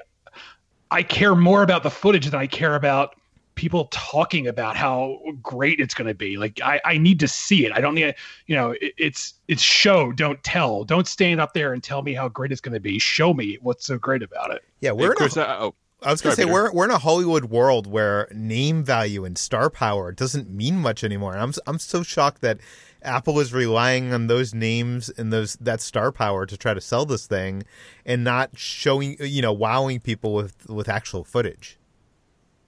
I 0.91 1.03
care 1.03 1.35
more 1.35 1.63
about 1.63 1.83
the 1.83 1.91
footage 1.91 2.27
than 2.27 2.41
I 2.41 2.47
care 2.47 2.75
about 2.75 3.15
people 3.59 3.89
talking 3.91 4.47
about 4.47 4.77
how 4.77 5.19
great 5.43 5.81
it's 5.81 5.93
going 5.93 6.07
to 6.07 6.15
be. 6.15 6.37
Like 6.39 6.61
I, 6.63 6.81
I 6.85 6.97
need 6.97 7.19
to 7.21 7.29
see 7.29 7.67
it. 7.67 7.73
I 7.73 7.81
don't 7.81 7.97
need, 7.97 8.03
to, 8.03 8.15
you 8.47 8.55
know, 8.55 8.71
it, 8.71 8.95
it's 8.97 9.35
it's 9.49 9.61
show, 9.61 10.13
don't 10.13 10.43
tell. 10.45 10.85
Don't 10.85 11.09
stand 11.09 11.41
up 11.41 11.53
there 11.53 11.73
and 11.73 11.83
tell 11.83 12.03
me 12.03 12.15
how 12.15 12.29
great 12.29 12.53
it's 12.53 12.61
going 12.61 12.75
to 12.75 12.81
be. 12.81 12.99
Show 12.99 13.35
me 13.35 13.59
what's 13.61 13.85
so 13.85 13.99
great 13.99 14.23
about 14.23 14.53
it. 14.53 14.63
Yeah, 14.81 14.93
we're 14.93 15.13
Chris, 15.15 15.37
in 15.37 15.43
a, 15.43 15.47
uh, 15.47 15.59
oh, 15.61 15.75
I 16.03 16.13
was 16.13 16.23
going 16.23 16.37
to 16.37 16.37
say 16.37 16.45
Peter. 16.45 16.53
we're 16.53 16.73
we're 16.73 16.85
in 16.85 16.93
a 16.93 16.99
Hollywood 16.99 17.47
world 17.47 17.89
where 17.89 18.29
name 18.33 18.85
value 18.85 19.25
and 19.25 19.37
star 19.37 19.69
power 19.69 20.13
doesn't 20.13 20.49
mean 20.49 20.77
much 20.77 21.03
anymore. 21.03 21.33
And 21.33 21.43
I'm 21.43 21.53
I'm 21.67 21.79
so 21.81 22.05
shocked 22.05 22.41
that 22.43 22.59
Apple 23.03 23.41
is 23.41 23.53
relying 23.53 24.13
on 24.13 24.29
those 24.29 24.55
names 24.55 25.09
and 25.11 25.33
those 25.33 25.55
that 25.57 25.81
star 25.81 26.13
power 26.13 26.47
to 26.47 26.57
try 26.57 26.75
to 26.75 26.81
sell 26.81 27.05
this 27.05 27.27
thing, 27.27 27.65
and 28.07 28.23
not 28.23 28.57
showing 28.57 29.17
you 29.21 29.43
know 29.43 29.53
wowing 29.53 29.99
people 29.99 30.33
with 30.33 30.69
with 30.69 30.89
actual 30.89 31.25
footage. 31.25 31.78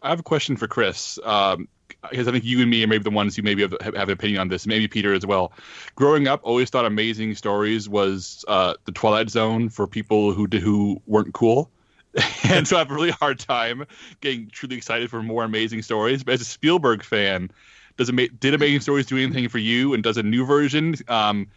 I 0.03 0.11
have 0.11 0.21
a 0.21 0.25
question 0.25 0.57
for 0.57 0.69
Chris. 0.69 1.19
Um, 1.25 1.69
because 2.09 2.29
I 2.29 2.33
think 2.33 2.45
you 2.45 2.61
and 2.61 2.71
me 2.71 2.83
are 2.85 2.87
maybe 2.87 3.05
the 3.05 3.11
ones 3.11 3.37
who 3.37 3.43
maybe 3.43 3.63
have, 3.63 3.75
have 3.83 4.09
an 4.09 4.11
opinion 4.11 4.41
on 4.41 4.49
this. 4.49 4.67
Maybe 4.67 4.89
Peter 4.89 5.13
as 5.13 5.27
well. 5.27 5.53
Growing 5.97 6.29
up, 6.29 6.41
always 6.43 6.71
thought 6.71 6.85
Amazing 6.85 7.35
Stories 7.35 7.89
was 7.89 8.45
uh, 8.49 8.75
the 8.85 8.93
Twilight 8.93 9.31
Zone 9.31 9.69
for 9.69 9.87
people 9.87 10.33
who 10.33 10.47
who 10.47 11.01
weren't 11.07 11.35
cool, 11.35 11.71
and 12.45 12.67
so 12.67 12.77
I 12.77 12.81
have 12.81 12.91
a 12.91 12.95
really 12.95 13.11
hard 13.11 13.39
time 13.39 13.85
getting 14.21 14.49
truly 14.51 14.77
excited 14.77 15.11
for 15.11 15.23
more 15.23 15.45
Amazing 15.45 15.83
Stories. 15.83 16.25
But 16.25 16.35
as 16.35 16.41
a 16.41 16.47
Spielberg 16.47 17.03
fan, 17.03 17.51
does 17.97 18.09
Ama- 18.09 18.29
did 18.29 18.55
Amazing 18.55 18.81
Stories 18.81 19.07
do 19.07 19.17
anything 19.17 19.49
for 19.49 19.59
you? 19.59 19.95
And 19.95 20.03
does 20.03 20.17
a 20.17 20.23
new 20.23 20.47
version 20.47 20.95
um, 21.09 21.49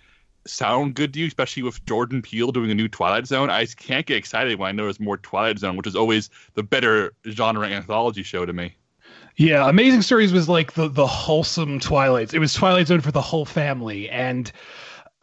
sound 0.46 0.96
good 0.96 1.14
to 1.14 1.20
you, 1.20 1.28
especially 1.28 1.64
with 1.64 1.86
Jordan 1.86 2.22
Peele 2.22 2.52
doing 2.52 2.72
a 2.72 2.76
new 2.76 2.88
Twilight 2.88 3.28
Zone? 3.28 3.50
I 3.50 3.66
can't 3.66 4.06
get 4.06 4.18
excited 4.18 4.60
when 4.60 4.70
I 4.70 4.72
know 4.72 4.84
there's 4.84 5.00
more 5.00 5.18
Twilight 5.18 5.60
Zone, 5.60 5.76
which 5.76 5.88
is 5.88 5.96
always 5.96 6.30
the 6.54 6.64
better 6.64 7.14
genre 7.28 7.68
anthology 7.68 8.24
show 8.24 8.46
to 8.46 8.54
me. 8.54 8.76
Yeah, 9.36 9.68
Amazing 9.68 10.04
Stories 10.04 10.32
was 10.32 10.48
like 10.48 10.74
the 10.74 10.88
the 10.88 11.08
wholesome 11.08 11.80
Twilight. 11.80 12.34
It 12.34 12.40
was 12.40 12.54
Twilight 12.54 12.88
Zone 12.88 13.02
for 13.02 13.12
the 13.12 13.22
whole 13.22 13.46
family, 13.46 14.10
and 14.10 14.52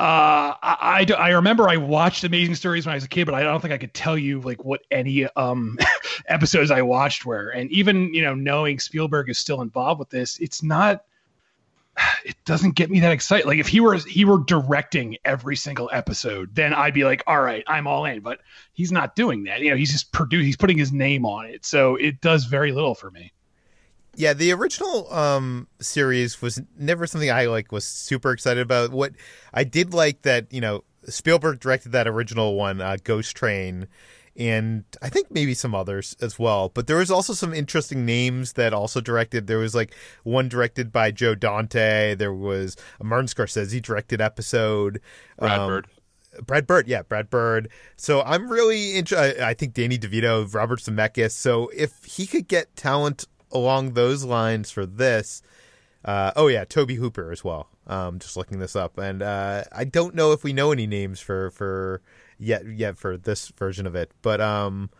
uh, 0.00 0.56
I, 0.62 1.06
I 1.09 1.14
I 1.14 1.28
remember 1.30 1.68
I 1.68 1.76
watched 1.76 2.24
Amazing 2.24 2.56
Stories 2.56 2.87
when 2.87 2.92
I 2.92 2.96
was 2.96 3.04
a 3.04 3.09
kid, 3.09 3.26
but 3.26 3.35
I 3.35 3.42
don't 3.42 3.61
think 3.61 3.72
I 3.72 3.78
could 3.78 3.94
tell 3.94 4.18
you 4.18 4.40
like 4.40 4.64
what 4.64 4.80
any 4.90 5.26
um 5.37 5.78
episodes 6.26 6.70
I 6.70 6.83
watched 6.83 7.24
were. 7.24 7.50
And 7.50 7.70
even 7.70 8.12
you 8.12 8.22
know 8.22 8.35
knowing 8.35 8.80
Spielberg 8.80 9.30
is 9.30 9.38
still 9.38 9.61
involved 9.61 10.00
with 10.00 10.11
this, 10.11 10.38
it's 10.38 10.62
not. 10.62 11.04
It 12.24 12.37
doesn't 12.44 12.76
get 12.76 12.90
me 12.90 13.00
that 13.00 13.12
excited. 13.12 13.46
Like 13.46 13.59
if 13.59 13.68
he 13.68 13.81
were 13.81 13.96
he 13.96 14.24
were 14.24 14.38
directing 14.38 15.16
every 15.24 15.57
single 15.57 15.90
episode, 15.92 16.55
then 16.55 16.72
I'd 16.72 16.94
be 16.94 17.05
like, 17.05 17.22
all 17.26 17.40
right, 17.40 17.64
I'm 17.66 17.87
all 17.87 18.05
in. 18.05 18.20
But 18.20 18.40
he's 18.72 18.92
not 18.92 19.16
doing 19.16 19.44
that. 19.44 19.61
You 19.61 19.70
know, 19.70 19.76
he's 19.76 19.90
just 19.90 20.12
producing. 20.12 20.46
He's 20.46 20.57
putting 20.57 20.79
his 20.79 20.92
name 20.92 21.26
on 21.26 21.46
it, 21.46 21.64
so 21.64 21.96
it 21.96 22.20
does 22.20 22.44
very 22.44 22.72
little 22.72 22.94
for 22.94 23.11
me. 23.11 23.33
Yeah, 24.16 24.33
the 24.35 24.53
original 24.53 25.12
um 25.12 25.68
series 25.81 26.42
was 26.42 26.61
never 26.79 27.07
something 27.07 27.31
I 27.31 27.46
like 27.46 27.72
was 27.72 27.85
super 27.85 28.33
excited 28.33 28.61
about. 28.61 28.90
What 28.90 29.12
I 29.53 29.64
did 29.64 29.94
like 29.94 30.22
that, 30.22 30.53
you 30.53 30.61
know, 30.61 30.85
Spielberg 31.09 31.61
directed 31.61 31.92
that 31.92 32.07
original 32.07 32.55
one, 32.55 32.81
uh, 32.81 32.96
Ghost 33.03 33.37
Train, 33.37 33.88
and 34.36 34.84
I 35.02 35.08
think 35.08 35.30
maybe 35.30 35.54
some 35.54 35.74
others 35.74 36.16
as 36.20 36.38
well. 36.38 36.68
But 36.68 36.86
there 36.86 36.96
was 36.96 37.10
also 37.10 37.32
some 37.32 37.52
interesting 37.52 38.06
names 38.06 38.54
that 38.54 38.72
also 38.72 39.00
directed. 39.00 39.46
There 39.46 39.58
was 39.58 39.74
like 39.74 39.94
one 40.22 40.48
directed 40.48 40.92
by 40.92 41.10
Joe 41.10 41.34
Dante. 41.34 42.14
There 42.14 42.32
was 42.34 42.76
a 43.00 43.04
Martin 43.04 43.26
Scorsese 43.26 43.82
directed 43.82 44.20
episode. 44.20 45.00
Brad 45.38 45.58
Um, 45.58 45.68
Bird. 45.68 45.86
Brad 46.46 46.66
Bird, 46.66 46.86
yeah, 46.86 47.02
Brad 47.02 47.28
Bird. 47.28 47.68
So 47.96 48.22
I'm 48.22 48.50
really 48.50 48.94
interested. 48.96 49.40
I 49.42 49.52
think 49.52 49.74
Danny 49.74 49.98
DeVito, 49.98 50.52
Robert 50.54 50.78
Zemeckis. 50.78 51.32
So 51.32 51.70
if 51.74 52.04
he 52.04 52.26
could 52.26 52.46
get 52.46 52.76
talent 52.76 53.26
along 53.50 53.94
those 53.94 54.24
lines 54.24 54.70
for 54.70 54.86
this, 54.86 55.42
uh, 56.04 56.30
oh 56.36 56.46
yeah, 56.46 56.64
Tobe 56.64 56.92
Hooper 56.92 57.32
as 57.32 57.42
well. 57.42 57.68
Um, 57.88 58.20
just 58.20 58.36
looking 58.36 58.60
this 58.60 58.76
up, 58.76 58.96
and 58.96 59.20
uh, 59.20 59.64
I 59.72 59.82
don't 59.82 60.14
know 60.14 60.30
if 60.30 60.44
we 60.44 60.52
know 60.52 60.70
any 60.70 60.86
names 60.86 61.18
for 61.18 61.50
for 61.50 62.00
yet 62.40 62.66
yet 62.66 62.96
for 62.96 63.16
this 63.16 63.48
version 63.48 63.87
of 63.87 63.94
it, 63.94 64.11
but 64.22 64.40
um, 64.40 64.90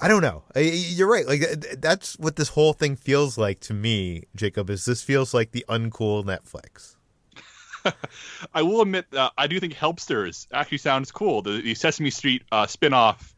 I 0.00 0.08
don't 0.08 0.22
know. 0.22 0.44
You're 0.56 1.10
right. 1.10 1.26
Like 1.26 1.42
that's 1.80 2.18
what 2.18 2.36
this 2.36 2.48
whole 2.48 2.72
thing 2.72 2.96
feels 2.96 3.38
like 3.38 3.60
to 3.60 3.74
me, 3.74 4.24
Jacob. 4.34 4.70
Is 4.70 4.84
this 4.84 5.02
feels 5.02 5.34
like 5.34 5.52
the 5.52 5.64
uncool 5.68 6.24
Netflix? 6.24 6.96
I 8.54 8.62
will 8.62 8.82
admit, 8.82 9.06
uh, 9.14 9.30
I 9.36 9.46
do 9.46 9.58
think 9.60 9.74
Helpsters 9.74 10.46
actually 10.52 10.78
sounds 10.78 11.10
cool. 11.12 11.42
The, 11.42 11.60
the 11.60 11.74
Sesame 11.74 12.10
Street 12.10 12.42
uh, 12.52 12.66
spin-off, 12.66 13.34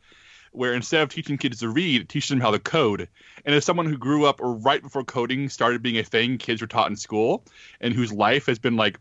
where 0.53 0.75
instead 0.75 1.03
of 1.03 1.09
teaching 1.09 1.39
kids 1.39 1.61
to 1.61 1.69
read, 1.69 2.03
it 2.03 2.09
teaches 2.09 2.29
them 2.29 2.41
how 2.41 2.51
to 2.51 2.59
code. 2.59 3.09
And 3.45 3.55
as 3.55 3.65
someone 3.65 3.87
who 3.87 3.97
grew 3.99 4.27
up 4.27 4.41
right 4.41 4.83
before 4.83 5.05
coding 5.05 5.49
started 5.49 5.83
being 5.83 5.99
a 5.99 6.05
thing 6.05 6.39
kids 6.39 6.61
were 6.61 6.67
taught 6.67 6.91
in 6.91 6.97
school, 6.97 7.45
and 7.81 7.93
whose 7.93 8.13
life 8.13 8.47
has 8.47 8.59
been 8.59 8.77
like 8.77 8.99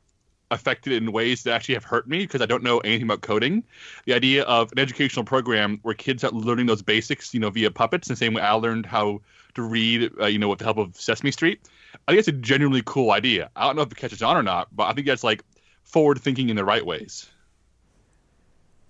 affected 0.54 0.94
in 0.94 1.12
ways 1.12 1.44
that 1.44 1.54
actually 1.54 1.76
have 1.76 1.84
hurt 1.84 2.08
me 2.08 2.20
because 2.20 2.42
I 2.42 2.46
don't 2.46 2.64
know 2.64 2.80
anything 2.80 3.04
about 3.04 3.22
coding. 3.22 3.64
The 4.06 4.14
idea 4.14 4.44
of 4.44 4.72
an 4.72 4.80
educational 4.80 5.26
program 5.26 5.80
where 5.84 5.94
kids 5.94 6.24
are 6.24 6.32
learning 6.32 6.68
those 6.68 6.82
basics, 6.82 7.34
you 7.34 7.40
know, 7.40 7.50
via 7.50 7.72
puppets, 7.72 8.08
the 8.08 8.16
same 8.16 8.34
way 8.34 8.42
I 8.42 8.54
learned 8.54 8.86
how 8.86 9.22
to 9.56 9.62
read, 9.62 10.12
uh, 10.20 10.26
you 10.26 10.40
know, 10.40 10.50
with 10.50 10.60
the 10.60 10.66
help 10.66 10.78
of 10.78 10.96
Sesame 10.96 11.32
Street. 11.32 11.68
I 12.08 12.12
think 12.12 12.20
it's 12.20 12.28
a 12.28 12.34
genuinely 12.34 12.84
cool 12.86 13.12
idea. 13.12 13.50
I 13.56 13.66
don't 13.66 13.76
know 13.76 13.82
if 13.84 13.92
it 13.92 13.98
catches 13.98 14.22
on 14.22 14.38
or 14.38 14.44
not, 14.44 14.68
but 14.76 14.86
I 14.86 14.94
think 14.94 15.08
that's 15.08 15.24
like 15.24 15.44
forward 15.84 16.20
thinking 16.22 16.50
in 16.50 16.56
the 16.56 16.66
right 16.66 16.86
ways. 16.86 17.30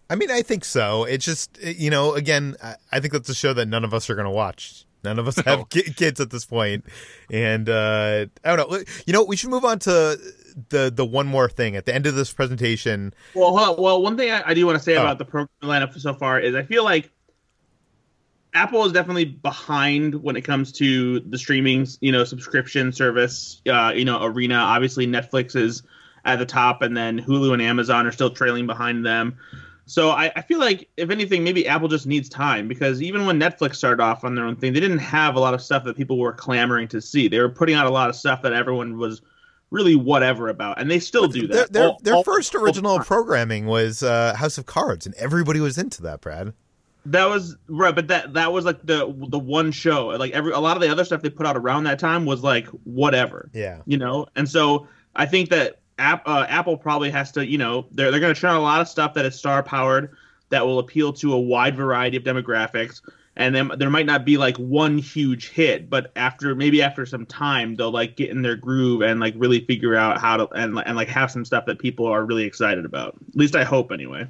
I 0.09 0.15
mean, 0.15 0.29
I 0.29 0.41
think 0.41 0.65
so. 0.65 1.05
It's 1.05 1.25
just 1.25 1.57
you 1.61 1.89
know, 1.89 2.13
again, 2.13 2.55
I, 2.61 2.75
I 2.91 2.99
think 2.99 3.13
that's 3.13 3.29
a 3.29 3.35
show 3.35 3.53
that 3.53 3.67
none 3.67 3.83
of 3.83 3.93
us 3.93 4.09
are 4.09 4.15
going 4.15 4.25
to 4.25 4.31
watch. 4.31 4.85
None 5.03 5.19
of 5.19 5.27
us 5.27 5.35
have 5.37 5.45
No. 5.59 5.65
ki- 5.65 5.93
kids 5.93 6.19
at 6.19 6.29
this 6.29 6.45
point, 6.45 6.85
and 7.31 7.67
uh, 7.69 8.25
I 8.43 8.55
don't 8.55 8.71
know. 8.71 8.83
You 9.05 9.13
know, 9.13 9.23
we 9.23 9.35
should 9.35 9.49
move 9.49 9.65
on 9.65 9.79
to 9.79 10.17
the 10.69 10.91
the 10.95 11.05
one 11.05 11.27
more 11.27 11.49
thing 11.49 11.75
at 11.75 11.85
the 11.85 11.93
end 11.93 12.05
of 12.07 12.15
this 12.15 12.31
presentation. 12.31 13.13
Well, 13.35 13.55
hold 13.57 13.77
on. 13.79 13.83
well, 13.83 14.01
one 14.01 14.15
thing 14.17 14.31
I, 14.31 14.43
I 14.49 14.53
do 14.53 14.65
want 14.65 14.77
to 14.77 14.83
say 14.83 14.95
Oh. 14.97 15.01
about 15.01 15.17
the 15.17 15.25
program 15.25 15.49
lineup 15.63 15.99
so 15.99 16.13
far 16.13 16.39
is 16.39 16.55
I 16.55 16.63
feel 16.63 16.83
like 16.83 17.11
Apple 18.53 18.85
is 18.85 18.91
definitely 18.91 19.25
behind 19.25 20.15
when 20.21 20.35
it 20.35 20.41
comes 20.41 20.71
to 20.73 21.19
the 21.21 21.37
streaming, 21.37 21.87
you 22.01 22.11
know, 22.11 22.23
subscription 22.23 22.91
service, 22.91 23.61
uh, 23.67 23.91
you 23.95 24.05
know, 24.05 24.23
arena. 24.23 24.55
Obviously, 24.55 25.07
Netflix 25.07 25.55
is 25.55 25.81
at 26.23 26.37
the 26.37 26.45
top, 26.45 26.81
and 26.83 26.95
then 26.95 27.19
Hulu 27.19 27.51
and 27.53 27.61
Amazon 27.61 28.05
are 28.05 28.11
still 28.11 28.29
trailing 28.29 28.67
behind 28.67 29.05
them. 29.05 29.37
So 29.85 30.11
I, 30.11 30.31
I 30.35 30.41
feel 30.41 30.59
like, 30.59 30.87
if 30.97 31.09
anything, 31.09 31.43
maybe 31.43 31.67
Apple 31.67 31.87
just 31.89 32.07
needs 32.07 32.29
time 32.29 32.67
because 32.67 33.01
even 33.01 33.25
when 33.25 33.39
Netflix 33.39 33.75
started 33.75 34.01
off 34.01 34.23
on 34.23 34.33
their 34.35 34.45
own 34.45 34.55
thing, 34.55 34.71
they 34.73 34.79
didn't 34.79 34.99
have 34.99 35.35
a 35.35 35.39
lot 35.39 35.53
of 35.53 35.61
stuff 35.61 35.83
that 35.83 35.97
people 35.97 36.17
were 36.17 36.31
clamoring 36.33 36.87
to 36.89 37.01
see. 37.01 37.27
They 37.27 37.39
were 37.39 37.49
putting 37.49 37.75
out 37.75 37.85
a 37.85 37.89
lot 37.89 38.09
of 38.09 38.15
stuff 38.15 38.41
that 38.43 38.53
everyone 38.53 38.97
was 38.97 39.21
really 39.71 39.95
whatever 39.95 40.47
about, 40.49 40.79
and 40.79 40.89
they 40.89 40.99
still 40.99 41.27
do 41.27 41.47
that. 41.47 41.73
their, 41.73 41.87
All- 41.87 41.99
their 42.03 42.13
all- 42.15 42.23
first 42.23 42.55
original 42.55 42.99
programming 42.99 43.65
was 43.65 44.03
uh, 44.03 44.35
House 44.35 44.57
of 44.57 44.65
Cards, 44.65 45.05
and 45.05 45.13
everybody 45.15 45.59
was 45.59 45.77
into 45.77 46.01
that. 46.03 46.21
Brad. 46.21 46.53
That 47.07 47.25
was 47.25 47.57
right, 47.67 47.93
but 47.93 48.07
that 48.07 48.33
that 48.35 48.53
was 48.53 48.63
like 48.63 48.79
the 48.85 49.13
the 49.27 49.37
one 49.39 49.73
show. 49.73 50.07
Like 50.07 50.31
every 50.31 50.53
a 50.53 50.59
lot 50.59 50.77
of 50.77 50.81
the 50.81 50.87
other 50.89 51.03
stuff 51.03 51.21
they 51.21 51.29
put 51.29 51.45
out 51.45 51.57
around 51.57 51.83
that 51.83 51.99
time 51.99 52.23
was 52.25 52.41
like 52.43 52.67
whatever, 52.85 53.49
Yeah. 53.53 53.81
you 53.85 53.97
know. 53.97 54.27
And 54.37 54.47
so 54.49 54.87
I 55.13 55.25
think 55.25 55.49
that 55.49 55.79
App, 55.99 56.27
uh, 56.27 56.45
Apple 56.49 56.77
probably 56.77 57.09
has 57.11 57.31
to, 57.33 57.45
you 57.45 57.57
know, 57.57 57.85
they're 57.91 58.11
they're 58.11 58.19
going 58.19 58.33
to 58.33 58.47
out 58.47 58.57
a 58.57 58.59
lot 58.59 58.81
of 58.81 58.87
stuff 58.87 59.13
that 59.13 59.25
is 59.25 59.35
star 59.35 59.61
powered 59.63 60.15
that 60.49 60.65
will 60.65 60.79
appeal 60.79 61.13
to 61.13 61.33
a 61.33 61.39
wide 61.39 61.75
variety 61.75 62.17
of 62.17 62.23
demographics. 62.23 63.01
And 63.35 63.55
then 63.55 63.71
there 63.77 63.89
might 63.89 64.05
not 64.05 64.25
be 64.25 64.37
like 64.37 64.55
one 64.57 64.99
huge 64.99 65.49
hit, 65.49 65.89
but 65.89 66.11
after 66.15 66.53
maybe 66.53 66.83
after 66.83 67.05
some 67.05 67.25
time 67.25 67.75
they'll 67.75 67.91
like 67.91 68.15
get 68.15 68.29
in 68.29 68.43
their 68.43 68.55
groove 68.55 69.01
and 69.01 69.19
like 69.19 69.33
really 69.37 69.65
figure 69.65 69.95
out 69.95 70.19
how 70.21 70.37
to 70.37 70.47
and 70.51 70.77
and 70.85 70.95
like 70.95 71.07
have 71.07 71.31
some 71.31 71.43
stuff 71.43 71.65
that 71.65 71.79
people 71.79 72.05
are 72.05 72.23
really 72.25 72.43
excited 72.43 72.85
about. 72.85 73.15
At 73.29 73.35
least 73.35 73.55
I 73.55 73.63
hope 73.63 73.91
anyway. 73.91 74.27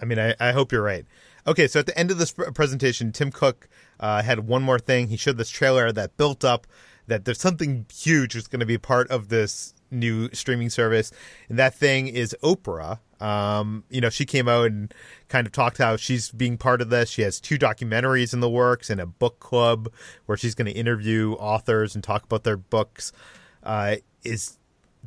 I 0.00 0.04
mean, 0.04 0.18
I, 0.18 0.34
I 0.38 0.52
hope 0.52 0.72
you're 0.72 0.82
right. 0.82 1.06
Okay, 1.46 1.68
so 1.68 1.80
at 1.80 1.86
the 1.86 1.96
end 1.96 2.10
of 2.10 2.18
this 2.18 2.32
presentation, 2.32 3.12
Tim 3.12 3.30
Cook 3.30 3.68
uh, 4.00 4.22
had 4.22 4.40
one 4.40 4.62
more 4.62 4.78
thing. 4.78 5.08
He 5.08 5.16
showed 5.16 5.38
this 5.38 5.48
trailer 5.48 5.92
that 5.92 6.16
built 6.16 6.44
up 6.44 6.66
that 7.06 7.24
there's 7.24 7.40
something 7.40 7.86
huge 7.94 8.34
that's 8.34 8.48
going 8.48 8.60
to 8.60 8.66
be 8.66 8.78
part 8.78 9.08
of 9.10 9.28
this 9.28 9.72
new 9.90 10.28
streaming 10.32 10.70
service, 10.70 11.12
and 11.48 11.58
that 11.58 11.74
thing 11.74 12.08
is 12.08 12.36
Oprah. 12.42 12.98
Um, 13.20 13.84
you 13.88 14.00
know, 14.00 14.10
she 14.10 14.26
came 14.26 14.48
out 14.48 14.66
and 14.66 14.92
kind 15.28 15.46
of 15.46 15.52
talked 15.52 15.78
how 15.78 15.96
she's 15.96 16.30
being 16.30 16.58
part 16.58 16.82
of 16.82 16.90
this. 16.90 17.08
She 17.08 17.22
has 17.22 17.40
two 17.40 17.58
documentaries 17.58 18.34
in 18.34 18.40
the 18.40 18.50
works 18.50 18.90
and 18.90 19.00
a 19.00 19.06
book 19.06 19.40
club 19.40 19.90
where 20.26 20.36
she's 20.36 20.54
going 20.54 20.66
to 20.66 20.78
interview 20.78 21.32
authors 21.34 21.94
and 21.94 22.04
talk 22.04 22.24
about 22.24 22.44
their 22.44 22.58
books. 22.58 23.12
Uh, 23.62 23.96
is 24.22 24.58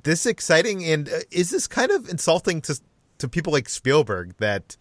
this 0.03 0.25
exciting? 0.25 0.83
And 0.85 1.07
uh, 1.09 1.19
is 1.31 1.51
this 1.51 1.67
kind 1.67 1.91
of 1.91 2.09
insulting 2.09 2.61
to 2.61 2.79
to 3.19 3.27
people 3.27 3.53
like 3.53 3.69
Spielberg 3.69 4.35
that? 4.37 4.75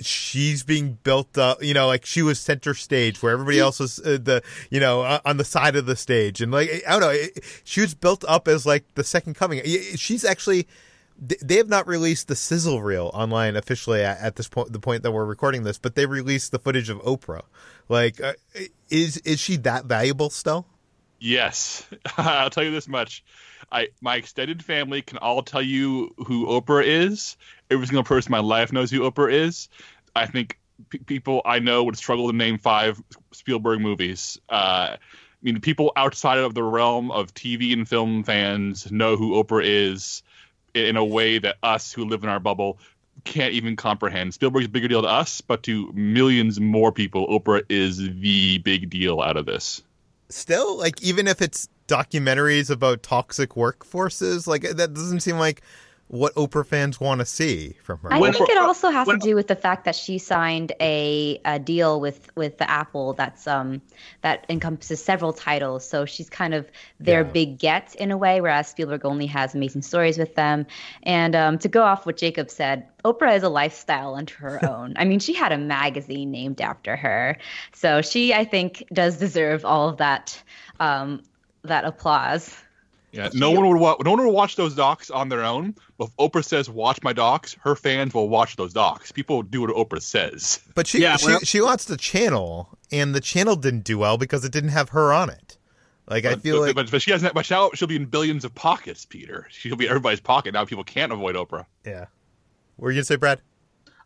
She's 0.00 0.64
being 0.64 0.98
built 1.04 1.38
up 1.38 1.62
you 1.62 1.72
know 1.72 1.86
like 1.86 2.04
she 2.04 2.22
was 2.22 2.40
center 2.40 2.74
stage 2.74 3.22
where 3.22 3.32
everybody 3.32 3.60
else 3.60 3.78
was 3.78 3.98
uh, 4.00 4.18
the 4.20 4.42
you 4.70 4.80
know 4.80 5.02
uh, 5.02 5.20
on 5.24 5.36
the 5.36 5.44
side 5.44 5.76
of 5.76 5.86
the 5.86 5.96
stage. 5.96 6.40
And 6.40 6.52
like 6.52 6.82
i 6.86 6.92
don't 6.92 7.00
know 7.00 7.10
it, 7.10 7.44
she 7.64 7.80
was 7.80 7.94
built 7.94 8.24
up 8.26 8.48
as 8.48 8.66
like 8.66 8.84
the 8.94 9.04
second 9.04 9.34
coming. 9.34 9.62
She's 9.96 10.24
actually 10.24 10.66
they 11.16 11.56
have 11.56 11.68
not 11.68 11.86
released 11.86 12.26
the 12.26 12.34
sizzle 12.34 12.82
reel 12.82 13.10
online 13.14 13.54
officially 13.54 14.02
at, 14.02 14.18
at 14.18 14.36
this 14.36 14.48
point 14.48 14.72
the 14.72 14.80
point 14.80 15.04
that 15.04 15.12
we're 15.12 15.24
recording 15.24 15.62
this 15.62 15.78
but 15.78 15.94
they 15.94 16.06
released 16.06 16.50
the 16.50 16.58
footage 16.58 16.88
of 16.88 16.98
oprah. 17.02 17.42
Like 17.88 18.20
uh, 18.20 18.34
is 18.90 19.18
is 19.18 19.38
she 19.40 19.56
that 19.58 19.84
valuable 19.86 20.30
still? 20.30 20.66
Yes, 21.20 21.86
I'll 22.18 22.50
tell 22.50 22.64
you 22.64 22.70
this 22.70 22.88
much. 22.88 23.24
I 23.70 23.88
my 24.00 24.16
extended 24.16 24.64
family 24.64 25.02
can 25.02 25.18
all 25.18 25.42
tell 25.42 25.62
you 25.62 26.14
who 26.26 26.46
Oprah 26.46 26.84
is. 26.84 27.36
Every 27.70 27.86
single 27.86 28.04
person 28.04 28.30
in 28.30 28.32
my 28.32 28.46
life 28.46 28.72
knows 28.72 28.90
who 28.90 29.00
Oprah 29.00 29.32
is. 29.32 29.68
I 30.14 30.26
think 30.26 30.58
p- 30.90 30.98
people 30.98 31.42
I 31.44 31.58
know 31.58 31.84
would 31.84 31.96
struggle 31.96 32.30
to 32.30 32.36
name 32.36 32.58
five 32.58 33.02
Spielberg 33.32 33.80
movies. 33.80 34.38
Uh, 34.48 34.96
I 34.96 34.98
mean, 35.42 35.60
people 35.60 35.92
outside 35.96 36.38
of 36.38 36.54
the 36.54 36.62
realm 36.62 37.10
of 37.10 37.34
TV 37.34 37.72
and 37.72 37.88
film 37.88 38.24
fans 38.24 38.90
know 38.90 39.16
who 39.16 39.42
Oprah 39.42 39.64
is 39.64 40.22
in 40.74 40.96
a 40.96 41.04
way 41.04 41.38
that 41.38 41.56
us 41.62 41.92
who 41.92 42.04
live 42.04 42.22
in 42.22 42.28
our 42.28 42.40
bubble 42.40 42.78
can't 43.24 43.52
even 43.52 43.76
comprehend. 43.76 44.34
Spielberg's 44.34 44.66
a 44.66 44.68
bigger 44.68 44.88
deal 44.88 45.02
to 45.02 45.08
us, 45.08 45.40
but 45.40 45.62
to 45.64 45.92
millions 45.92 46.60
more 46.60 46.92
people, 46.92 47.26
Oprah 47.28 47.62
is 47.68 47.98
the 47.98 48.58
big 48.58 48.90
deal 48.90 49.20
out 49.20 49.36
of 49.36 49.46
this. 49.46 49.82
still 50.28 50.76
like 50.78 51.00
even 51.02 51.28
if 51.28 51.40
it's 51.40 51.68
documentaries 51.88 52.70
about 52.70 53.02
toxic 53.02 53.50
workforces 53.50 54.46
like 54.46 54.62
that 54.62 54.94
doesn't 54.94 55.20
seem 55.20 55.38
like 55.38 55.60
what 56.08 56.34
oprah 56.34 56.64
fans 56.66 57.00
want 57.00 57.18
to 57.20 57.24
see 57.24 57.74
from 57.82 57.98
her 58.00 58.12
I 58.12 58.20
When- 58.20 58.32
think 58.34 58.50
it 58.50 58.58
also 58.58 58.90
has 58.90 59.06
when- 59.06 59.18
to 59.18 59.26
do 59.26 59.34
with 59.34 59.46
the 59.48 59.56
fact 59.56 59.86
that 59.86 59.94
she 59.96 60.18
signed 60.18 60.70
a, 60.78 61.40
a 61.46 61.58
deal 61.58 61.98
with 61.98 62.28
with 62.36 62.58
the 62.58 62.70
Apple 62.70 63.14
that's 63.14 63.46
um 63.46 63.80
that 64.20 64.44
encompasses 64.50 65.02
several 65.02 65.32
titles. 65.32 65.88
So 65.88 66.04
she's 66.04 66.28
kind 66.28 66.52
of 66.52 66.70
their 67.00 67.22
Yeah. 67.22 67.30
big 67.32 67.58
get 67.58 67.94
in 67.94 68.10
a 68.10 68.18
way, 68.18 68.42
whereas 68.42 68.68
Spielberg 68.68 69.06
only 69.06 69.26
has 69.26 69.54
amazing 69.54 69.80
stories 69.82 70.18
with 70.18 70.34
them. 70.34 70.66
And 71.04 71.34
um, 71.34 71.58
to 71.60 71.68
go 71.68 71.82
off 71.82 72.04
what 72.04 72.18
Jacob 72.18 72.50
said, 72.50 72.86
Oprah 73.02 73.34
is 73.34 73.42
a 73.42 73.48
lifestyle 73.48 74.14
unto 74.14 74.34
her 74.36 74.60
own. 74.70 74.92
I 74.96 75.06
mean, 75.06 75.20
she 75.20 75.32
had 75.32 75.52
a 75.52 75.58
magazine 75.58 76.30
named 76.30 76.60
after 76.60 76.96
her, 76.96 77.38
so 77.72 78.02
she 78.02 78.34
I 78.34 78.44
think 78.44 78.84
does 78.92 79.16
deserve 79.16 79.64
all 79.64 79.88
of 79.88 79.96
that 79.96 80.40
um, 80.80 81.22
that 81.64 81.84
applause. 81.84 82.56
Yeah, 83.12 83.28
no 83.32 83.52
one 83.52 83.68
would 83.68 83.78
wa- 83.78 83.96
no 84.04 84.10
one 84.10 84.26
would 84.26 84.32
watch 84.32 84.56
those 84.56 84.74
docs 84.74 85.08
on 85.08 85.28
their 85.28 85.44
own. 85.44 85.76
But 85.98 86.08
if 86.08 86.16
Oprah 86.16 86.44
says 86.44 86.68
watch 86.68 87.00
my 87.02 87.12
docs, 87.12 87.56
her 87.60 87.76
fans 87.76 88.12
will 88.12 88.28
watch 88.28 88.56
those 88.56 88.72
docs. 88.72 89.12
People 89.12 89.42
do 89.42 89.60
what 89.60 89.70
Oprah 89.70 90.02
says. 90.02 90.60
but 90.74 90.88
she 90.88 91.00
Yeah, 91.00 91.16
she, 91.16 91.26
well- 91.26 91.40
she 91.40 91.60
launched 91.60 91.88
the 91.88 91.96
channel 91.96 92.76
and 92.90 93.14
the 93.14 93.20
channel 93.20 93.54
didn't 93.54 93.84
do 93.84 93.98
well 93.98 94.18
because 94.18 94.44
it 94.44 94.50
didn't 94.50 94.70
have 94.70 94.90
her 94.90 95.12
on 95.12 95.30
it 95.30 95.56
like 96.06 96.24
i 96.26 96.34
feel 96.34 96.58
but, 96.58 96.66
like 96.66 96.74
but, 96.74 96.90
but 96.90 97.02
she 97.02 97.12
hasn't. 97.12 97.34
But 97.34 97.46
she'll, 97.46 97.70
she'll 97.72 97.88
be 97.88 97.96
in 97.96 98.06
billions 98.06 98.44
of 98.44 98.54
pockets, 98.54 99.06
Peter. 99.06 99.46
She'll 99.50 99.76
be 99.76 99.86
in 99.86 99.90
everybody's 99.90 100.20
pocket 100.20 100.52
now. 100.52 100.64
People 100.64 100.84
can't 100.84 101.12
avoid 101.12 101.36
Oprah. 101.36 101.66
yeah 101.84 102.06
what 102.76 102.86
were 102.86 102.90
you 102.90 102.96
gonna 102.96 103.04
say 103.04 103.16
brad 103.16 103.40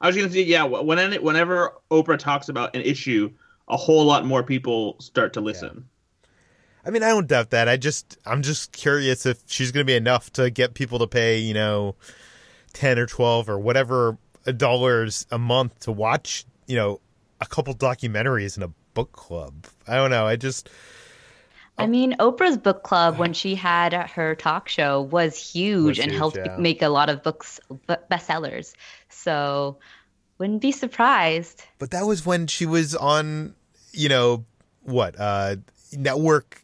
I 0.00 0.06
was 0.06 0.16
going 0.16 0.28
to 0.28 0.34
say, 0.34 0.42
yeah. 0.42 0.64
When 0.64 1.12
whenever 1.22 1.72
Oprah 1.90 2.18
talks 2.18 2.48
about 2.48 2.76
an 2.76 2.82
issue, 2.82 3.32
a 3.68 3.76
whole 3.76 4.04
lot 4.04 4.24
more 4.24 4.42
people 4.42 4.96
start 5.00 5.32
to 5.32 5.40
listen. 5.40 5.88
I 6.84 6.90
mean 6.90 7.02
i 7.02 7.08
don't 7.08 7.26
doubt 7.26 7.50
that 7.50 7.68
i 7.68 7.76
just 7.76 8.16
i'm 8.26 8.42
just 8.42 8.72
curious 8.72 9.26
if 9.26 9.42
she's 9.46 9.72
gonna 9.72 9.84
be 9.84 9.94
enough 9.94 10.32
to 10.32 10.50
get 10.50 10.74
people 10.74 10.98
to 10.98 11.06
pay 11.06 11.38
you 11.38 11.54
know 11.54 11.94
10 12.74 12.98
or 12.98 13.06
12 13.06 13.48
or 13.48 13.58
whatever 13.58 14.18
dollars 14.56 15.26
a 15.30 15.38
month 15.38 15.78
to 15.80 15.92
watch 15.92 16.44
you 16.66 16.76
know 16.76 17.00
a 17.40 17.46
couple 17.46 17.74
documentaries 17.74 18.56
in 18.56 18.62
a 18.62 18.70
book 18.94 19.12
club 19.12 19.66
i 19.86 19.94
don't 19.94 20.10
know 20.10 20.26
i 20.26 20.36
just 20.36 20.68
I 21.80 21.86
mean, 21.86 22.16
Oprah's 22.18 22.56
book 22.56 22.82
club 22.82 23.18
when 23.18 23.32
she 23.34 23.54
had 23.54 23.92
her 23.92 24.34
talk 24.34 24.68
show 24.68 25.00
was 25.00 25.36
huge 25.36 25.98
Was 25.98 25.98
and 26.00 26.10
huge, 26.10 26.18
helped 26.18 26.36
yeah. 26.38 26.56
make 26.58 26.82
a 26.82 26.88
lot 26.88 27.08
of 27.08 27.22
books 27.22 27.60
bestsellers. 28.10 28.74
So, 29.08 29.78
wouldn't 30.38 30.60
be 30.60 30.72
surprised. 30.72 31.62
but 31.78 31.90
that 31.92 32.04
was 32.06 32.26
when 32.26 32.46
she 32.46 32.66
was 32.66 32.94
on 32.94 33.54
you 33.92 34.08
know 34.08 34.44
what 34.82 35.18
uh 35.18 35.56
network 35.92 36.62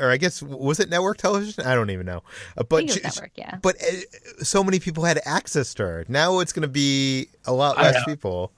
or 0.00 0.10
i 0.10 0.16
guess 0.16 0.42
was 0.42 0.80
it 0.80 0.90
network 0.90 1.16
television 1.16 1.64
i 1.64 1.74
don't 1.74 1.90
even 1.90 2.04
know 2.04 2.18
uh, 2.56 2.60
I 2.60 2.62
but 2.62 2.76
think 2.78 2.90
it 2.90 2.94
she, 2.94 3.00
network, 3.02 3.30
yeah. 3.36 3.58
but 3.62 3.76
uh, 3.82 4.44
so 4.44 4.62
many 4.62 4.78
people 4.78 5.04
had 5.04 5.20
access 5.24 5.72
to 5.74 5.82
her 5.84 6.04
now 6.08 6.40
it's 6.40 6.52
going 6.52 6.62
to 6.62 6.68
be 6.68 7.28
a 7.46 7.52
lot 7.52 7.76
less 7.78 7.94
know. 7.94 8.04
people 8.04 8.52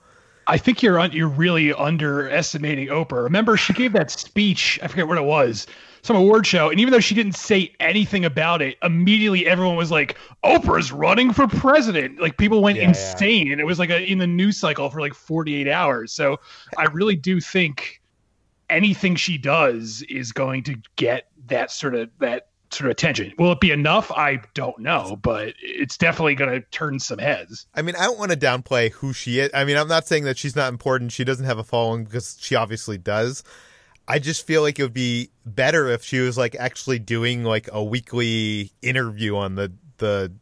I 0.49 0.57
think 0.57 0.83
you're 0.83 0.99
un- 0.99 1.13
you're 1.13 1.29
really 1.29 1.75
underestimating 1.75 2.89
Oprah. 2.89 3.23
Remember, 3.23 3.59
she 3.59 3.75
gave 3.75 3.93
that 3.93 4.11
speech. 4.11 4.81
I 4.83 4.89
forget 4.89 5.07
what 5.07 5.19
it 5.19 5.25
was, 5.25 5.67
some 6.01 6.17
award 6.17 6.47
show, 6.47 6.71
and 6.71 6.81
even 6.81 6.91
though 6.91 7.01
she 7.01 7.15
didn't 7.15 7.35
say 7.37 7.71
anything 7.81 8.25
about 8.25 8.63
it, 8.63 8.79
immediately 8.83 9.47
everyone 9.47 9.77
was 9.77 9.91
like, 9.91 10.17
"Oprah's 10.45 10.91
running 10.91 11.35
for 11.35 11.47
president!" 11.47 12.19
Like 12.19 12.39
people 12.39 12.63
went 12.63 12.77
Yeah, 12.79 12.85
yeah. 12.85 12.89
insane, 12.89 13.53
and 13.53 13.61
it 13.61 13.65
was 13.65 13.79
like 13.79 13.91
a, 13.91 14.03
in 14.03 14.17
the 14.19 14.27
news 14.27 14.57
cycle 14.57 14.89
for 14.89 15.03
like 15.03 15.13
48 15.13 15.69
hours. 15.69 16.15
So 16.15 16.41
I 16.79 16.85
really 16.85 17.15
do 17.17 17.43
think 17.43 18.01
anything 18.71 19.17
she 19.17 19.39
does 19.39 20.03
is 20.09 20.33
going 20.33 20.63
to 20.65 20.77
get 20.97 21.29
that 21.47 21.71
sort 21.71 21.95
of 21.95 22.11
that 22.21 22.49
sort 22.71 22.87
of 22.87 22.91
attention. 22.93 23.33
Will 23.39 23.53
it 23.53 23.61
be 23.61 23.71
enough? 23.71 24.11
I 24.13 24.41
don't 24.55 24.79
know, 24.79 25.17
but 25.23 25.55
it's 25.63 25.97
definitely 25.97 26.35
going 26.35 26.51
to 26.51 26.61
turn 26.71 27.01
some 27.01 27.19
heads. 27.19 27.67
I 27.75 27.83
mean, 27.83 27.97
I 27.97 28.05
don't 28.05 28.19
want 28.19 28.31
to 28.31 28.37
downplay 28.37 28.93
who 28.93 29.13
she 29.13 29.41
is. 29.41 29.51
I 29.55 29.65
mean, 29.65 29.77
I'm 29.77 29.89
not 29.89 30.07
saying 30.07 30.25
that 30.25 30.37
she's 30.37 30.57
not 30.57 30.73
important. 30.73 31.13
She 31.13 31.25
doesn't 31.25 31.47
have 31.47 31.59
a 31.59 31.65
following 31.65 32.05
because 32.05 32.37
she 32.41 32.55
obviously 32.55 32.99
does. 32.99 33.43
I 34.07 34.19
just 34.19 34.47
feel 34.47 34.63
like 34.63 34.79
it 34.79 34.83
would 34.83 34.95
be 34.95 35.31
better 35.45 35.89
if 35.89 36.03
she 36.03 36.21
was 36.21 36.39
like 36.39 36.55
actually 36.57 36.99
doing 36.99 37.45
like 37.45 37.69
a 37.73 37.85
weekly 37.85 38.73
interview 38.83 39.37
on 39.37 39.55
the 39.55 39.73
the 39.99 40.33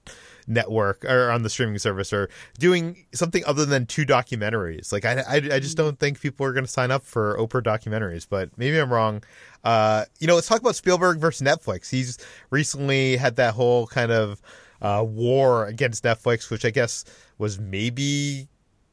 network 0.46 1.04
or 1.04 1.30
on 1.30 1.42
the 1.42 1.50
streaming 1.50 1.78
service 1.78 2.12
or 2.12 2.28
doing 2.58 3.04
something 3.12 3.42
other 3.46 3.64
than 3.64 3.86
two 3.86 4.04
documentaries. 4.04 4.92
Like 4.92 5.04
I, 5.04 5.20
I, 5.20 5.34
I 5.36 5.60
just 5.60 5.76
don't 5.76 5.98
think 5.98 6.20
people 6.20 6.46
are 6.46 6.52
going 6.52 6.64
to 6.64 6.70
sign 6.70 6.90
up 6.90 7.04
for 7.04 7.36
Oprah 7.38 7.62
documentaries, 7.62 8.26
but 8.28 8.50
maybe 8.56 8.78
I'm 8.78 8.92
wrong. 8.92 9.22
Uh, 9.64 10.04
you 10.20 10.26
know, 10.26 10.34
let's 10.34 10.48
talk 10.48 10.60
about 10.60 10.76
Spielberg 10.76 11.18
versus 11.18 11.46
Netflix. 11.46 11.90
He's 11.90 12.18
recently 12.50 13.16
had 13.16 13.36
that 13.36 13.54
whole 13.54 13.86
kind 13.86 14.12
of 14.12 14.40
uh, 14.80 15.04
war 15.06 15.66
against 15.66 16.04
Netflix, 16.04 16.50
which 16.50 16.64
I 16.64 16.70
guess 16.70 17.04
was 17.38 17.58
maybe 17.58 18.48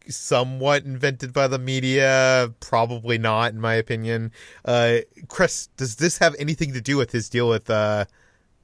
somewhat 0.10 0.84
invented 0.84 1.34
by 1.34 1.48
the 1.48 1.60
media, 1.60 2.54
probably 2.60 3.18
not, 3.18 3.54
in 3.54 3.62
my 3.62 3.76
opinion. 3.76 4.32
Uh, 4.66 4.98
Chris, 5.28 5.68
does 5.78 5.96
this 5.96 6.18
have 6.18 6.36
anything 6.39 6.74
to 6.74 6.82
do 6.82 6.98
with 6.98 7.12
his 7.12 7.30
deal 7.30 7.48
with 7.48 7.70
uh, 7.70 8.06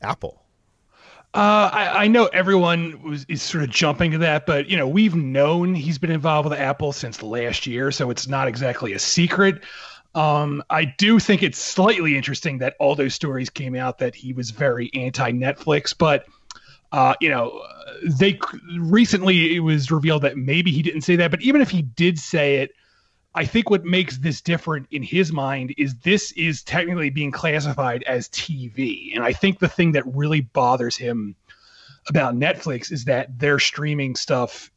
Apple? 0.02 0.44
Uh, 1.32 1.70
I, 1.72 2.06
I, 2.06 2.08
know 2.08 2.26
everyone 2.26 3.04
was 3.04 3.24
is 3.30 3.44
sort 3.44 3.64
of 3.64 3.70
jumping 3.70 4.12
to 4.12 4.18
that, 4.18 4.48
but 4.48 4.68
you 4.68 4.76
know 4.76 4.88
we've 4.88 5.14
known 5.14 5.76
he's 5.76 6.00
been 6.00 6.10
involved 6.10 6.50
with 6.50 6.58
Apple 6.58 6.92
since 6.92 7.22
last 7.22 7.68
year, 7.68 7.92
so 7.92 8.10
it's 8.10 8.28
not 8.28 8.48
exactly 8.48 8.94
a 8.94 9.00
secret. 9.00 9.64
Um, 10.16 10.64
I 10.72 10.86
do 10.86 11.20
think 11.20 11.44
it's 11.44 11.60
slightly 11.60 12.18
interesting 12.18 12.58
that 12.60 12.76
all 12.80 12.96
those 12.96 13.14
stories 13.14 13.52
came 13.52 13.76
out 13.76 14.00
that 14.00 14.16
he 14.16 14.34
was 14.34 14.50
very 14.50 14.90
anti 14.96 15.32
Netflix, 15.32 15.96
but 15.96 16.26
uh, 16.92 17.14
you 17.22 17.30
know, 17.30 17.62
they 18.04 18.40
recently 18.80 19.56
it 19.56 19.60
was 19.60 19.92
revealed 19.92 20.24
that 20.24 20.36
maybe 20.36 20.72
he 20.72 20.82
didn't 20.82 21.02
say 21.02 21.16
that, 21.18 21.30
but 21.30 21.42
even 21.44 21.62
if 21.62 21.70
he 21.70 21.84
did 21.84 22.18
say 22.18 22.58
it, 22.58 22.72
I 23.40 23.46
think 23.46 23.70
what 23.70 23.86
makes 23.86 24.18
this 24.18 24.42
different 24.42 24.88
in 24.92 25.02
his 25.02 25.32
mind 25.32 25.74
is 25.78 25.96
this 26.04 26.34
is 26.34 26.62
technically 26.62 27.10
being 27.10 27.32
classified 27.32 28.04
as 28.04 28.28
TV. 28.28 29.16
And 29.16 29.24
I 29.24 29.32
think 29.32 29.60
the 29.60 29.70
thing 29.70 29.94
that 29.94 30.04
really 30.14 30.42
bothers 30.42 30.98
him 30.98 31.38
about 32.10 32.36
Netflix 32.36 32.92
is 32.92 33.06
that 33.06 33.40
their 33.40 33.58
streaming 33.58 34.18
stuff 34.18 34.70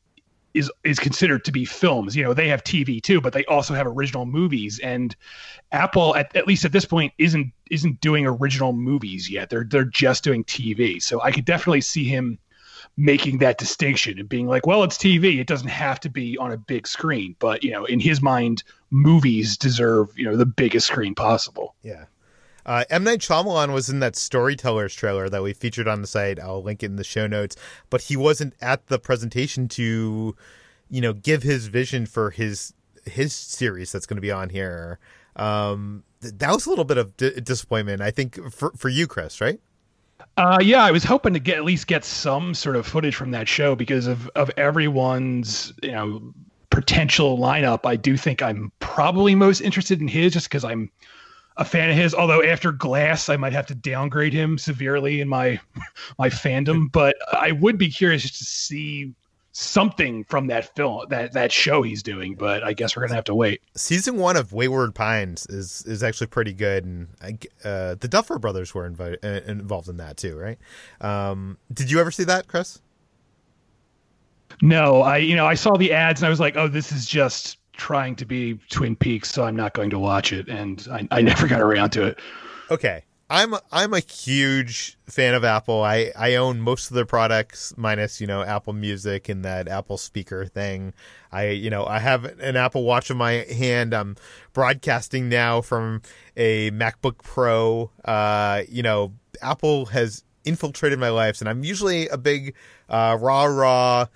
is 0.54 0.70
is 0.84 1.00
considered 1.00 1.44
to 1.46 1.50
be 1.50 1.64
films. 1.64 2.14
You 2.14 2.22
know, 2.22 2.34
they 2.34 2.46
have 2.50 2.62
TV 2.62 3.02
too, 3.02 3.20
but 3.20 3.32
they 3.32 3.44
also 3.46 3.74
have 3.74 3.88
original 3.88 4.26
movies. 4.26 4.78
And 4.78 5.16
Apple, 5.72 6.14
at, 6.14 6.36
at 6.36 6.46
least 6.46 6.64
at 6.64 6.70
this 6.70 6.84
point, 6.84 7.12
isn't 7.18 7.52
isn't 7.68 8.00
doing 8.00 8.26
original 8.26 8.72
movies 8.72 9.28
yet. 9.28 9.50
They're 9.50 9.66
they're 9.68 9.84
just 9.84 10.22
doing 10.22 10.44
TV. 10.44 11.02
So 11.02 11.20
I 11.20 11.32
could 11.32 11.46
definitely 11.46 11.80
see 11.80 12.04
him 12.04 12.38
making 12.96 13.38
that 13.38 13.58
distinction 13.58 14.18
and 14.18 14.28
being 14.28 14.46
like, 14.46 14.66
well, 14.66 14.82
it's 14.84 14.98
TV. 14.98 15.38
It 15.38 15.46
doesn't 15.46 15.68
have 15.68 15.98
to 16.00 16.10
be 16.10 16.36
on 16.38 16.52
a 16.52 16.58
big 16.58 16.86
screen. 16.86 17.34
But, 17.38 17.64
you 17.64 17.70
know, 17.70 17.84
in 17.84 18.00
his 18.00 18.20
mind, 18.20 18.62
movies 18.90 19.56
deserve, 19.56 20.08
you 20.16 20.24
know, 20.24 20.36
the 20.36 20.46
biggest 20.46 20.88
screen 20.88 21.14
possible. 21.14 21.74
Yeah. 21.82 22.04
Uh, 22.64 22.84
M. 22.90 23.02
Night 23.02 23.20
Shyamalan 23.20 23.72
was 23.72 23.88
in 23.88 24.00
that 24.00 24.14
Storytellers 24.14 24.94
trailer 24.94 25.28
that 25.28 25.42
we 25.42 25.52
featured 25.52 25.88
on 25.88 26.00
the 26.00 26.06
site. 26.06 26.38
I'll 26.38 26.62
link 26.62 26.82
it 26.82 26.86
in 26.86 26.96
the 26.96 27.04
show 27.04 27.26
notes. 27.26 27.56
But 27.90 28.02
he 28.02 28.16
wasn't 28.16 28.54
at 28.60 28.86
the 28.86 28.98
presentation 28.98 29.68
to, 29.68 30.36
you 30.88 31.00
know, 31.00 31.12
give 31.12 31.42
his 31.42 31.66
vision 31.66 32.06
for 32.06 32.30
his 32.30 32.74
his 33.04 33.32
series 33.32 33.90
that's 33.90 34.06
going 34.06 34.16
to 34.16 34.22
be 34.22 34.30
on 34.30 34.50
here. 34.50 35.00
Um, 35.34 36.04
that 36.20 36.52
was 36.52 36.66
a 36.66 36.70
little 36.70 36.84
bit 36.84 36.98
of 36.98 37.16
d- 37.16 37.40
disappointment, 37.40 38.00
I 38.00 38.12
think, 38.12 38.38
for 38.52 38.70
for 38.76 38.88
you, 38.88 39.08
Chris, 39.08 39.40
right? 39.40 39.58
Uh, 40.36 40.58
yeah, 40.62 40.84
I 40.84 40.90
was 40.90 41.04
hoping 41.04 41.34
to 41.34 41.40
get 41.40 41.56
at 41.56 41.64
least 41.64 41.86
get 41.86 42.04
some 42.04 42.54
sort 42.54 42.76
of 42.76 42.86
footage 42.86 43.14
from 43.14 43.30
that 43.32 43.48
show 43.48 43.74
because 43.74 44.06
of 44.06 44.28
of 44.34 44.50
everyone's 44.56 45.72
you 45.82 45.92
know 45.92 46.34
potential 46.70 47.38
lineup. 47.38 47.80
I 47.84 47.96
do 47.96 48.16
think 48.16 48.42
I'm 48.42 48.72
probably 48.80 49.34
most 49.34 49.60
interested 49.60 50.00
in 50.00 50.08
his 50.08 50.32
just 50.32 50.48
because 50.48 50.64
I'm 50.64 50.90
a 51.56 51.64
fan 51.64 51.90
of 51.90 51.96
his. 51.96 52.14
Although 52.14 52.42
after 52.42 52.72
Glass, 52.72 53.28
I 53.28 53.36
might 53.36 53.52
have 53.52 53.66
to 53.66 53.74
downgrade 53.74 54.32
him 54.32 54.58
severely 54.58 55.20
in 55.20 55.28
my 55.28 55.60
my 56.18 56.28
fandom. 56.28 56.90
But 56.90 57.16
I 57.32 57.52
would 57.52 57.78
be 57.78 57.90
curious 57.90 58.22
just 58.22 58.38
to 58.38 58.44
see 58.44 59.14
something 59.52 60.24
from 60.24 60.46
that 60.46 60.74
film 60.74 61.04
that 61.10 61.32
that 61.34 61.52
show 61.52 61.82
he's 61.82 62.02
doing 62.02 62.34
but 62.34 62.64
i 62.64 62.72
guess 62.72 62.96
we're 62.96 63.02
gonna 63.02 63.14
have 63.14 63.22
to 63.24 63.34
wait. 63.34 63.60
Season 63.76 64.16
one 64.16 64.36
of 64.36 64.52
wayward 64.52 64.94
pines 64.94 65.46
is 65.46 65.84
is 65.86 66.02
actually 66.02 66.26
pretty 66.28 66.54
good 66.54 66.84
and 66.84 67.46
uh, 67.62 67.94
the 67.96 68.08
duffer 68.08 68.38
brothers 68.38 68.74
were 68.74 68.86
invited, 68.86 69.22
uh, 69.22 69.40
involved 69.50 69.88
in 69.88 69.98
that 69.98 70.16
too 70.16 70.36
right? 70.36 70.58
Um, 71.02 71.58
did 71.72 71.90
you 71.90 72.00
ever 72.00 72.10
see 72.10 72.24
that 72.24 72.48
chris? 72.48 72.80
No 74.62 75.02
i 75.02 75.18
you 75.18 75.36
know 75.36 75.46
i 75.46 75.54
saw 75.54 75.76
the 75.76 75.92
ads 75.92 76.22
and 76.22 76.26
i 76.26 76.30
was 76.30 76.40
like 76.40 76.56
oh 76.56 76.68
this 76.68 76.90
is 76.90 77.04
just 77.04 77.58
trying 77.74 78.16
to 78.16 78.24
be 78.24 78.58
twin 78.70 78.96
peaks 78.96 79.30
so 79.30 79.44
i'm 79.44 79.56
not 79.56 79.74
going 79.74 79.90
to 79.90 79.98
watch 79.98 80.32
it 80.32 80.48
and 80.48 80.86
i, 80.90 81.06
I 81.10 81.20
never 81.20 81.46
got 81.46 81.60
around 81.60 81.90
to 81.90 82.04
it. 82.04 82.18
Okay 82.70 83.04
I'm 83.32 83.54
I'm 83.72 83.94
a 83.94 84.00
huge 84.00 84.98
fan 85.06 85.32
of 85.32 85.42
Apple. 85.42 85.82
I, 85.82 86.12
I 86.14 86.34
own 86.34 86.60
most 86.60 86.90
of 86.90 86.94
their 86.94 87.06
products 87.06 87.72
minus, 87.78 88.20
you 88.20 88.26
know, 88.26 88.42
Apple 88.42 88.74
Music 88.74 89.30
and 89.30 89.42
that 89.42 89.68
Apple 89.68 89.96
speaker 89.96 90.44
thing. 90.44 90.92
I 91.32 91.48
you 91.48 91.70
know, 91.70 91.86
I 91.86 91.98
have 91.98 92.26
an 92.26 92.56
Apple 92.56 92.84
Watch 92.84 93.10
in 93.10 93.16
my 93.16 93.46
hand. 93.50 93.94
I'm 93.94 94.16
broadcasting 94.52 95.30
now 95.30 95.62
from 95.62 96.02
a 96.36 96.72
MacBook 96.72 97.22
Pro. 97.22 97.90
Uh, 98.04 98.64
you 98.68 98.82
know, 98.82 99.14
Apple 99.40 99.86
has 99.86 100.24
infiltrated 100.44 100.98
my 100.98 101.08
life 101.08 101.40
and 101.40 101.48
I'm 101.48 101.64
usually 101.64 102.08
a 102.08 102.18
big 102.18 102.54
uh 102.90 103.16
rah 103.18 103.44
rah 103.44 104.06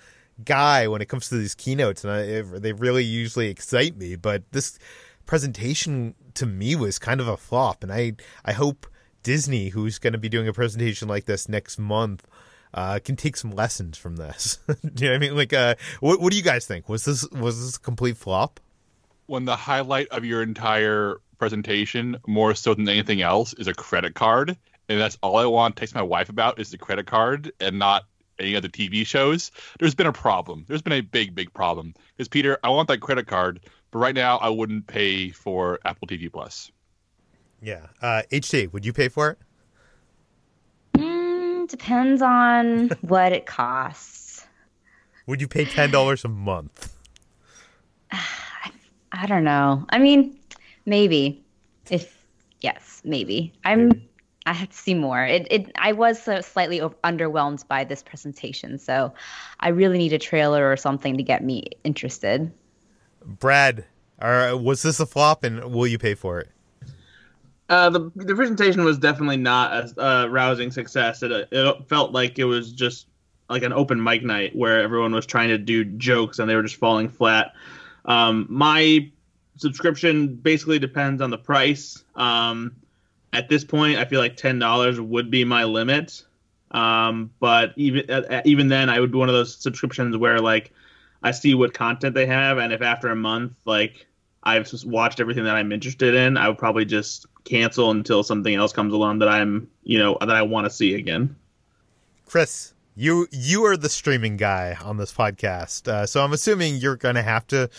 guy 0.45 0.87
when 0.87 1.01
it 1.01 1.09
comes 1.09 1.27
to 1.29 1.37
these 1.37 1.55
keynotes 1.55 2.03
and 2.03 2.13
I, 2.13 2.59
they 2.59 2.71
really 2.71 3.03
usually 3.03 3.47
excite 3.47 3.97
me, 3.97 4.15
but 4.15 4.43
this 4.51 4.77
presentation 5.25 6.13
to 6.35 6.45
me 6.45 6.75
was 6.75 6.99
kind 6.99 7.19
of 7.19 7.27
a 7.27 7.35
flop 7.35 7.81
and 7.81 7.91
I 7.91 8.13
I 8.45 8.53
hope 8.53 8.85
Disney, 9.27 9.67
who's 9.67 9.99
going 9.99 10.13
to 10.13 10.17
be 10.17 10.29
doing 10.29 10.47
a 10.47 10.53
presentation 10.53 11.09
like 11.09 11.25
this 11.25 11.49
next 11.49 11.77
month, 11.77 12.25
uh, 12.73 12.99
can 13.03 13.17
take 13.17 13.35
some 13.35 13.51
lessons 13.51 13.97
from 13.97 14.15
this. 14.15 14.57
do 14.67 15.03
you 15.03 15.09
know 15.09 15.15
what 15.15 15.15
I 15.15 15.19
mean? 15.19 15.35
Like, 15.35 15.51
uh, 15.51 15.75
what, 15.99 16.21
what 16.21 16.31
do 16.31 16.37
you 16.37 16.43
guys 16.43 16.65
think? 16.65 16.87
Was 16.87 17.03
this 17.03 17.29
was 17.31 17.59
this 17.59 17.75
a 17.75 17.79
complete 17.81 18.15
flop? 18.15 18.61
When 19.25 19.43
the 19.43 19.57
highlight 19.57 20.07
of 20.11 20.23
your 20.23 20.41
entire 20.41 21.17
presentation, 21.39 22.15
more 22.25 22.55
so 22.55 22.73
than 22.73 22.87
anything 22.87 23.21
else, 23.21 23.51
is 23.55 23.67
a 23.67 23.73
credit 23.73 24.15
card, 24.15 24.55
and 24.87 24.97
that's 24.97 25.17
all 25.21 25.35
I 25.35 25.45
want 25.45 25.75
to 25.75 25.81
text 25.81 25.93
my 25.93 26.03
wife 26.03 26.29
about 26.29 26.57
is 26.57 26.71
the 26.71 26.77
credit 26.77 27.05
card 27.05 27.51
and 27.59 27.77
not 27.77 28.05
any 28.39 28.55
other 28.55 28.69
TV 28.69 29.05
shows, 29.05 29.51
there's 29.77 29.95
been 29.95 30.07
a 30.07 30.13
problem. 30.13 30.63
There's 30.69 30.81
been 30.81 30.93
a 30.93 31.01
big, 31.01 31.35
big 31.35 31.53
problem. 31.53 31.95
Because 32.15 32.29
Peter, 32.29 32.59
I 32.63 32.69
want 32.69 32.87
that 32.87 33.01
credit 33.01 33.27
card, 33.27 33.59
but 33.91 33.99
right 33.99 34.15
now 34.15 34.37
I 34.37 34.47
wouldn't 34.47 34.87
pay 34.87 35.31
for 35.31 35.79
Apple 35.83 36.07
TV 36.07 36.31
Plus. 36.31 36.71
Yeah. 37.61 37.87
Uh, 38.01 38.23
HT, 38.31 38.71
would 38.73 38.85
you 38.85 38.93
pay 38.93 39.09
for 39.09 39.31
it? 39.31 39.37
Mm, 40.93 41.67
depends 41.67 42.21
on 42.21 42.89
what 43.01 43.31
it 43.31 43.45
costs. 43.45 44.45
Would 45.25 45.41
you 45.41 45.47
pay 45.47 45.65
ten 45.65 45.91
dollars 45.91 46.23
a 46.23 46.29
month? 46.29 46.93
I, 48.11 48.71
I 49.11 49.25
don't 49.25 49.43
know. 49.43 49.85
I 49.89 49.97
mean, 49.97 50.37
maybe. 50.85 51.43
If 51.89 52.17
yes, 52.61 53.01
maybe. 53.03 53.53
I'm. 53.63 53.89
Maybe. 53.89 54.03
I 54.45 54.53
have 54.53 54.69
to 54.69 54.77
see 54.77 54.93
more. 54.93 55.25
It, 55.25 55.45
it. 55.51 55.71
I 55.77 55.91
was 55.91 56.21
slightly 56.21 56.79
underwhelmed 56.79 57.67
by 57.67 57.83
this 57.83 58.01
presentation, 58.01 58.79
so 58.79 59.13
I 59.59 59.69
really 59.69 59.97
need 59.97 60.13
a 60.13 60.17
trailer 60.17 60.71
or 60.71 60.77
something 60.77 61.17
to 61.17 61.23
get 61.23 61.43
me 61.43 61.65
interested. 61.83 62.49
Brad, 63.25 63.83
uh, 64.19 64.57
was 64.57 64.83
this 64.83 65.01
a 65.01 65.05
flop, 65.05 65.43
and 65.43 65.73
will 65.73 65.85
you 65.85 65.97
pay 65.97 66.15
for 66.15 66.39
it? 66.39 66.49
Uh, 67.69 67.89
the 67.89 68.11
the 68.15 68.35
presentation 68.35 68.83
was 68.83 68.97
definitely 68.97 69.37
not 69.37 69.73
a 69.73 70.01
uh, 70.01 70.27
rousing 70.27 70.71
success. 70.71 71.21
It 71.21 71.31
it 71.51 71.89
felt 71.89 72.13
like 72.13 72.39
it 72.39 72.45
was 72.45 72.71
just 72.71 73.07
like 73.49 73.63
an 73.63 73.73
open 73.73 74.01
mic 74.01 74.23
night 74.23 74.55
where 74.55 74.81
everyone 74.81 75.13
was 75.13 75.25
trying 75.25 75.49
to 75.49 75.57
do 75.57 75.83
jokes 75.83 76.39
and 76.39 76.49
they 76.49 76.55
were 76.55 76.63
just 76.63 76.75
falling 76.75 77.09
flat. 77.09 77.53
Um, 78.05 78.45
my 78.49 79.09
subscription 79.57 80.35
basically 80.35 80.79
depends 80.79 81.21
on 81.21 81.29
the 81.29 81.37
price. 81.37 82.03
Um, 82.15 82.75
at 83.33 83.49
this 83.49 83.63
point, 83.63 83.97
I 83.97 84.05
feel 84.05 84.21
like 84.21 84.37
ten 84.37 84.59
dollars 84.59 84.99
would 85.01 85.29
be 85.29 85.43
my 85.43 85.65
limit. 85.65 86.23
Um, 86.71 87.31
but 87.39 87.73
even 87.75 88.09
uh, 88.09 88.41
even 88.45 88.69
then, 88.69 88.89
I 88.89 88.99
would 88.99 89.11
be 89.11 89.17
one 89.17 89.29
of 89.29 89.35
those 89.35 89.55
subscriptions 89.55 90.15
where 90.15 90.39
like 90.39 90.71
I 91.21 91.31
see 91.31 91.53
what 91.53 91.73
content 91.73 92.15
they 92.15 92.25
have, 92.27 92.57
and 92.59 92.71
if 92.71 92.81
after 92.81 93.09
a 93.09 93.15
month 93.15 93.53
like 93.65 94.07
I've 94.43 94.71
watched 94.85 95.19
everything 95.19 95.43
that 95.43 95.55
I'm 95.55 95.73
interested 95.73 96.15
in, 96.15 96.37
I 96.37 96.47
would 96.47 96.57
probably 96.57 96.85
just 96.85 97.25
cancel 97.47 97.91
until 97.91 98.23
something 98.23 98.53
else 98.53 98.73
comes 98.73 98.93
along 98.93 99.19
that 99.19 99.29
I'm, 99.29 99.69
you 99.83 99.97
know, 99.99 100.17
that 100.19 100.29
I 100.29 100.41
want 100.41 100.65
to 100.65 100.69
see 100.69 100.95
again. 100.95 101.35
Chris, 102.25 102.73
you 102.95 103.27
you 103.31 103.65
are 103.65 103.77
the 103.77 103.89
streaming 103.89 104.37
guy 104.37 104.77
on 104.83 104.97
this 104.97 105.13
podcast, 105.13 105.87
uh, 105.87 106.05
so 106.05 106.23
I'm 106.23 106.33
assuming 106.33 106.75
you're 106.75 106.97
going 106.97 107.15
to 107.15 107.21
have 107.21 107.47
to 107.47 107.69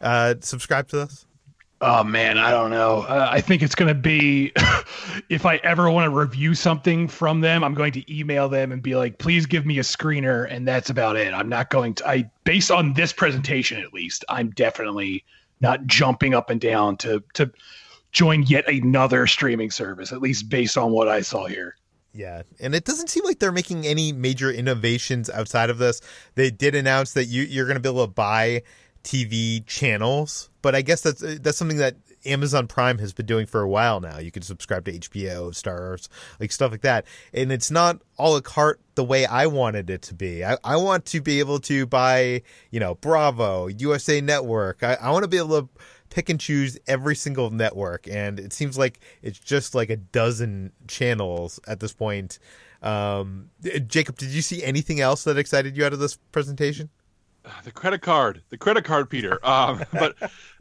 uh, 0.00 0.34
subscribe 0.40 0.88
to 0.88 0.96
this. 0.98 1.26
Oh 1.80 2.02
man, 2.02 2.38
I 2.38 2.50
don't 2.50 2.70
know. 2.70 3.00
Uh, 3.02 3.28
I 3.30 3.40
think 3.42 3.62
it's 3.62 3.74
going 3.74 3.88
to 3.88 3.94
be 3.94 4.52
if 5.28 5.44
I 5.44 5.56
ever 5.56 5.90
want 5.90 6.10
to 6.10 6.16
review 6.16 6.54
something 6.54 7.06
from 7.06 7.40
them, 7.40 7.62
I'm 7.62 7.74
going 7.74 7.92
to 7.92 8.14
email 8.14 8.48
them 8.48 8.72
and 8.72 8.82
be 8.82 8.96
like, 8.96 9.18
"Please 9.18 9.44
give 9.44 9.66
me 9.66 9.78
a 9.78 9.82
screener," 9.82 10.46
and 10.50 10.66
that's 10.66 10.88
about 10.88 11.16
it. 11.16 11.34
I'm 11.34 11.50
not 11.50 11.68
going 11.68 11.94
to. 11.94 12.08
I 12.08 12.30
based 12.44 12.70
on 12.70 12.94
this 12.94 13.12
presentation, 13.12 13.82
at 13.82 13.92
least, 13.92 14.24
I'm 14.28 14.50
definitely 14.50 15.24
not 15.60 15.86
jumping 15.86 16.34
up 16.34 16.48
and 16.48 16.60
down 16.60 16.96
to 16.98 17.22
to 17.34 17.50
join 18.16 18.42
yet 18.44 18.66
another 18.66 19.26
streaming 19.26 19.70
service, 19.70 20.10
at 20.10 20.22
least 20.22 20.48
based 20.48 20.78
on 20.78 20.90
what 20.90 21.06
I 21.06 21.20
saw 21.20 21.44
here. 21.44 21.76
Yeah, 22.14 22.42
and 22.58 22.74
it 22.74 22.86
doesn't 22.86 23.10
seem 23.10 23.24
like 23.26 23.40
they're 23.40 23.52
making 23.52 23.86
any 23.86 24.10
major 24.10 24.50
innovations 24.50 25.28
outside 25.28 25.68
of 25.68 25.76
this. 25.76 26.00
They 26.34 26.50
did 26.50 26.74
announce 26.74 27.12
that 27.12 27.26
you, 27.26 27.42
you're 27.42 27.66
going 27.66 27.76
to 27.76 27.80
be 27.80 27.90
able 27.90 28.06
to 28.06 28.12
buy 28.12 28.62
TV 29.04 29.64
channels, 29.66 30.48
but 30.62 30.74
I 30.74 30.80
guess 30.80 31.02
that's 31.02 31.20
that's 31.40 31.58
something 31.58 31.76
that 31.76 31.96
Amazon 32.24 32.66
Prime 32.66 32.98
has 32.98 33.12
been 33.12 33.26
doing 33.26 33.44
for 33.44 33.60
a 33.60 33.68
while 33.68 34.00
now. 34.00 34.18
You 34.18 34.30
can 34.30 34.42
subscribe 34.42 34.86
to 34.86 34.98
HBO, 34.98 35.50
Starz, 35.50 36.08
like 36.40 36.52
stuff 36.52 36.72
like 36.72 36.80
that. 36.80 37.04
And 37.34 37.52
it's 37.52 37.70
not 37.70 38.00
a 38.18 38.30
la 38.30 38.40
carte 38.40 38.80
the 38.94 39.04
way 39.04 39.26
I 39.26 39.46
wanted 39.46 39.90
it 39.90 40.00
to 40.02 40.14
be. 40.14 40.42
I, 40.42 40.56
I 40.64 40.76
want 40.76 41.04
to 41.06 41.20
be 41.20 41.38
able 41.38 41.58
to 41.60 41.86
buy, 41.86 42.42
you 42.70 42.80
know, 42.80 42.94
Bravo, 42.94 43.66
USA 43.66 44.22
Network. 44.22 44.82
I, 44.82 44.94
I 44.94 45.10
want 45.10 45.22
to 45.24 45.28
be 45.28 45.36
able 45.36 45.62
to 45.62 45.68
pick 46.16 46.30
and 46.30 46.40
choose 46.40 46.78
every 46.86 47.14
single 47.14 47.50
network. 47.50 48.08
And 48.08 48.40
it 48.40 48.54
seems 48.54 48.78
like 48.78 49.00
it's 49.20 49.38
just 49.38 49.74
like 49.74 49.90
a 49.90 49.96
dozen 49.96 50.72
channels 50.88 51.60
at 51.68 51.78
this 51.78 51.92
point. 51.92 52.38
Um, 52.82 53.50
Jacob, 53.86 54.16
did 54.16 54.30
you 54.30 54.40
see 54.40 54.64
anything 54.64 54.98
else 54.98 55.24
that 55.24 55.36
excited 55.36 55.76
you 55.76 55.84
out 55.84 55.92
of 55.92 55.98
this 55.98 56.16
presentation? 56.32 56.88
The 57.64 57.70
credit 57.70 58.00
card, 58.00 58.40
the 58.48 58.56
credit 58.56 58.84
card, 58.84 59.10
Peter. 59.10 59.38
Um, 59.46 59.84
but 59.92 60.16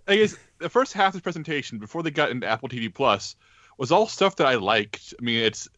I 0.09 0.17
guess 0.17 0.35
the 0.57 0.69
first 0.69 0.91
half 0.91 1.13
of 1.13 1.21
the 1.21 1.23
presentation 1.23 1.79
before 1.79 2.03
they 2.03 2.11
got 2.11 2.31
into 2.31 2.45
Apple 2.45 2.67
TV 2.67 2.93
Plus 2.93 3.37
was 3.77 3.93
all 3.93 4.07
stuff 4.07 4.35
that 4.35 4.47
I 4.47 4.55
liked. 4.55 5.13
I 5.17 5.23
mean, 5.23 5.39
it's 5.39 5.69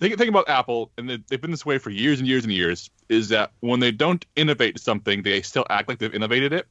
think 0.00 0.18
think 0.18 0.28
about 0.28 0.48
Apple, 0.48 0.90
and 0.98 1.08
they've 1.08 1.40
been 1.40 1.52
this 1.52 1.64
way 1.64 1.78
for 1.78 1.90
years 1.90 2.18
and 2.18 2.26
years 2.26 2.42
and 2.42 2.52
years. 2.52 2.90
Is 3.08 3.28
that 3.28 3.52
when 3.60 3.78
they 3.78 3.92
don't 3.92 4.26
innovate 4.34 4.80
something, 4.80 5.22
they 5.22 5.40
still 5.42 5.66
act 5.70 5.88
like 5.88 6.00
they've 6.00 6.14
innovated 6.14 6.52
it. 6.52 6.66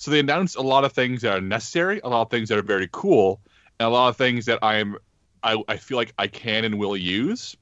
So 0.00 0.10
they 0.10 0.18
announce 0.18 0.54
a 0.54 0.62
lot 0.62 0.84
of 0.84 0.92
things 0.92 1.20
that 1.20 1.34
are 1.34 1.42
necessary, 1.42 2.00
a 2.02 2.08
lot 2.08 2.22
of 2.22 2.30
things 2.30 2.48
that 2.48 2.56
are 2.56 2.62
very 2.62 2.88
cool, 2.90 3.38
and 3.78 3.86
a 3.86 3.90
lot 3.90 4.08
of 4.08 4.16
things 4.16 4.46
that 4.46 4.58
I'm 4.62 4.96
I, 5.42 5.62
I 5.68 5.76
feel 5.76 5.98
like 5.98 6.14
I 6.18 6.26
can 6.26 6.64
and 6.64 6.78
will 6.78 6.96
use. 6.96 7.54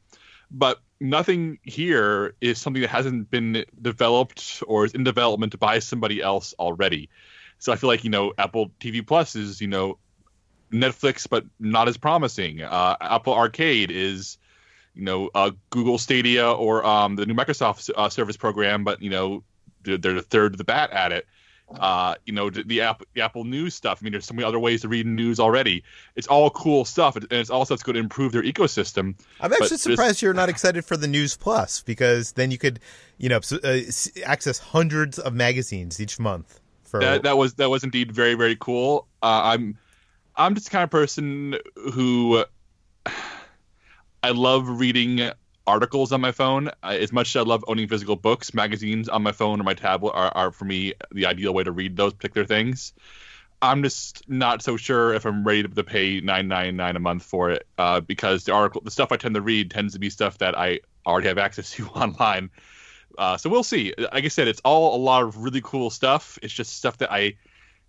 But 0.48 0.78
nothing 1.00 1.58
here 1.64 2.36
is 2.40 2.60
something 2.60 2.82
that 2.82 2.90
hasn't 2.90 3.28
been 3.28 3.64
developed 3.82 4.62
or 4.68 4.84
is 4.84 4.94
in 4.94 5.02
development 5.02 5.58
by 5.58 5.80
somebody 5.80 6.22
else 6.22 6.54
already. 6.60 7.08
So 7.58 7.72
I 7.72 7.76
feel 7.76 7.88
like 7.88 8.04
you 8.04 8.10
know 8.10 8.32
Apple 8.38 8.70
TV 8.78 9.04
Plus 9.04 9.34
is 9.34 9.60
you 9.60 9.66
know 9.66 9.98
Netflix, 10.72 11.28
but 11.28 11.44
not 11.58 11.88
as 11.88 11.96
promising. 11.96 12.62
Uh, 12.62 12.94
Apple 13.00 13.34
Arcade 13.34 13.90
is 13.90 14.38
you 14.94 15.02
know 15.02 15.28
uh, 15.34 15.50
Google 15.70 15.98
Stadia 15.98 16.48
or 16.48 16.86
um, 16.86 17.16
the 17.16 17.26
new 17.26 17.34
Microsoft 17.34 17.90
uh, 17.96 18.08
service 18.08 18.36
program, 18.36 18.84
but 18.84 19.02
you 19.02 19.10
know 19.10 19.42
they're, 19.82 19.98
they're 19.98 20.14
the 20.14 20.22
third 20.22 20.52
to 20.52 20.56
the 20.56 20.62
bat 20.62 20.92
at 20.92 21.10
it. 21.10 21.26
Uh, 21.70 22.14
you 22.24 22.32
know 22.32 22.48
the, 22.48 22.62
the, 22.62 22.80
Apple, 22.80 23.06
the 23.14 23.20
Apple 23.20 23.44
News 23.44 23.74
stuff. 23.74 23.98
I 24.00 24.04
mean, 24.04 24.12
there's 24.12 24.24
so 24.24 24.34
many 24.34 24.46
other 24.46 24.58
ways 24.58 24.82
to 24.82 24.88
read 24.88 25.06
news 25.06 25.38
already. 25.38 25.84
It's 26.16 26.26
all 26.26 26.48
cool 26.50 26.84
stuff, 26.84 27.16
and 27.16 27.26
it's 27.30 27.50
also 27.50 27.74
it's 27.74 27.82
going 27.82 27.94
to 27.94 28.00
improve 28.00 28.32
their 28.32 28.42
ecosystem. 28.42 29.14
I'm 29.40 29.52
actually 29.52 29.76
surprised 29.76 30.22
you're 30.22 30.32
not 30.32 30.48
excited 30.48 30.84
for 30.84 30.96
the 30.96 31.08
News 31.08 31.36
Plus 31.36 31.82
because 31.82 32.32
then 32.32 32.50
you 32.50 32.58
could, 32.58 32.80
you 33.18 33.28
know, 33.28 33.40
uh, 33.62 33.78
access 34.24 34.58
hundreds 34.58 35.18
of 35.18 35.34
magazines 35.34 36.00
each 36.00 36.18
month. 36.18 36.60
For... 36.84 37.00
That 37.00 37.22
that 37.24 37.36
was 37.36 37.54
that 37.54 37.68
was 37.68 37.84
indeed 37.84 38.12
very 38.12 38.34
very 38.34 38.56
cool. 38.56 39.06
Uh, 39.22 39.42
I'm 39.44 39.76
I'm 40.36 40.54
just 40.54 40.68
the 40.68 40.70
kind 40.70 40.84
of 40.84 40.90
person 40.90 41.56
who 41.92 42.44
I 44.22 44.30
love 44.30 44.80
reading 44.80 45.32
articles 45.68 46.12
on 46.12 46.20
my 46.20 46.32
phone 46.32 46.70
as 46.82 47.12
much 47.12 47.28
as 47.28 47.36
I 47.36 47.42
love 47.42 47.62
owning 47.68 47.88
physical 47.88 48.16
books. 48.16 48.54
Magazines 48.54 49.08
on 49.08 49.22
my 49.22 49.32
phone 49.32 49.60
or 49.60 49.64
my 49.64 49.74
tablet 49.74 50.12
are, 50.12 50.32
are 50.34 50.50
for 50.50 50.64
me 50.64 50.94
the 51.12 51.26
ideal 51.26 51.52
way 51.52 51.62
to 51.62 51.70
read 51.72 51.94
those 51.94 52.14
particular 52.14 52.46
things. 52.46 52.94
I'm 53.60 53.82
just 53.82 54.28
not 54.28 54.62
so 54.62 54.76
sure 54.76 55.12
if 55.12 55.26
I'm 55.26 55.44
ready 55.44 55.64
to 55.64 55.84
pay 55.84 56.20
nine 56.20 56.48
nine 56.48 56.76
nine 56.76 56.96
a 56.96 57.00
month 57.00 57.22
for 57.22 57.50
it 57.50 57.66
uh, 57.76 58.00
because 58.00 58.44
the 58.44 58.52
article, 58.52 58.80
the 58.80 58.90
stuff 58.90 59.12
I 59.12 59.16
tend 59.16 59.34
to 59.34 59.42
read, 59.42 59.70
tends 59.70 59.92
to 59.92 59.98
be 59.98 60.10
stuff 60.10 60.38
that 60.38 60.56
I 60.56 60.80
already 61.06 61.28
have 61.28 61.38
access 61.38 61.70
to 61.72 61.86
online. 61.88 62.50
Uh, 63.18 63.36
so 63.36 63.50
we'll 63.50 63.64
see. 63.64 63.92
Like 63.98 64.24
I 64.24 64.28
said, 64.28 64.48
it's 64.48 64.60
all 64.64 64.96
a 64.96 65.00
lot 65.00 65.22
of 65.24 65.36
really 65.38 65.60
cool 65.62 65.90
stuff. 65.90 66.38
It's 66.40 66.54
just 66.54 66.76
stuff 66.76 66.98
that 66.98 67.12
I 67.12 67.34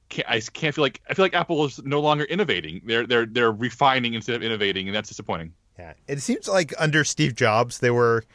can't. 0.09 0.27
I 0.27 0.41
can't 0.41 0.75
feel 0.75 0.83
like 0.83 1.01
I 1.07 1.13
feel 1.13 1.23
like 1.23 1.35
Apple 1.35 1.63
is 1.65 1.81
no 1.83 2.01
longer 2.01 2.25
innovating. 2.25 2.81
They're 2.83 3.07
they're 3.07 3.25
they're 3.25 3.51
refining 3.51 4.15
instead 4.15 4.35
of 4.35 4.43
innovating, 4.43 4.87
and 4.87 4.95
that's 4.95 5.09
disappointing. 5.09 5.53
Yeah, 5.79 5.93
it 6.09 6.21
seems 6.21 6.49
like 6.49 6.73
under 6.77 7.05
Steve 7.05 7.35
Jobs, 7.35 7.79
they 7.79 7.89
were 7.89 8.25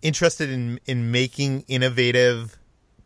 interested 0.00 0.48
in 0.48 0.80
in 0.86 1.10
making 1.10 1.64
innovative 1.68 2.56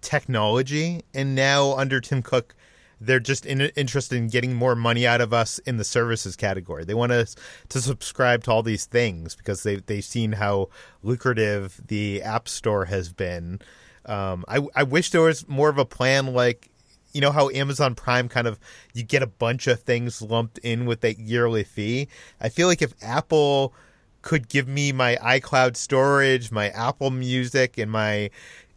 technology, 0.01 1.03
and 1.13 1.35
now 1.35 1.75
under 1.75 2.01
Tim 2.01 2.23
Cook, 2.23 2.55
they're 3.01 3.19
just 3.19 3.45
in, 3.45 3.63
interested 3.63 4.17
in 4.17 4.29
getting 4.29 4.55
more 4.55 4.77
money 4.77 5.09
out 5.09 5.21
of 5.21 5.33
us 5.33 5.59
in 5.61 5.77
the 5.77 5.83
services 5.83 6.37
category. 6.37 6.85
They 6.85 6.95
want 6.95 7.11
us 7.11 7.35
to 7.71 7.81
subscribe 7.81 8.45
to 8.45 8.53
all 8.53 8.63
these 8.63 8.87
things 8.87 9.35
because 9.35 9.65
they 9.65 9.77
they've 9.77 10.05
seen 10.05 10.33
how 10.33 10.69
lucrative 11.03 11.81
the 11.85 12.23
App 12.23 12.47
Store 12.47 12.85
has 12.85 13.13
been. 13.13 13.61
Um, 14.07 14.45
I 14.47 14.65
I 14.77 14.85
wish 14.85 15.11
there 15.11 15.23
was 15.23 15.49
more 15.49 15.69
of 15.69 15.79
a 15.79 15.85
plan 15.85 16.33
like 16.33 16.71
you 17.15 17.21
know 17.21 17.31
how 17.31 17.49
Amazon 17.51 17.95
Prime 17.95 18.29
kind 18.29 18.47
of 18.47 18.59
you 18.93 19.05
get 19.05 19.23
a 19.23 19.27
bunch 19.27 19.67
of 19.69 19.81
things 19.81 20.21
lumped 20.21 20.59
in 20.59 20.85
with 20.85 21.01
that 21.01 21.19
yearly 21.19 21.65
fee. 21.65 22.09
I 22.41 22.49
feel 22.51 22.67
like 22.67 22.83
if 22.83 22.93
Apple 23.01 23.73
could 24.21 24.49
give 24.49 24.67
me 24.67 24.91
my 24.91 25.17
iCloud 25.23 25.77
storage, 25.77 26.51
my 26.51 26.71
Apple 26.71 27.11
Music, 27.11 27.79
and 27.79 27.91
my 27.91 28.31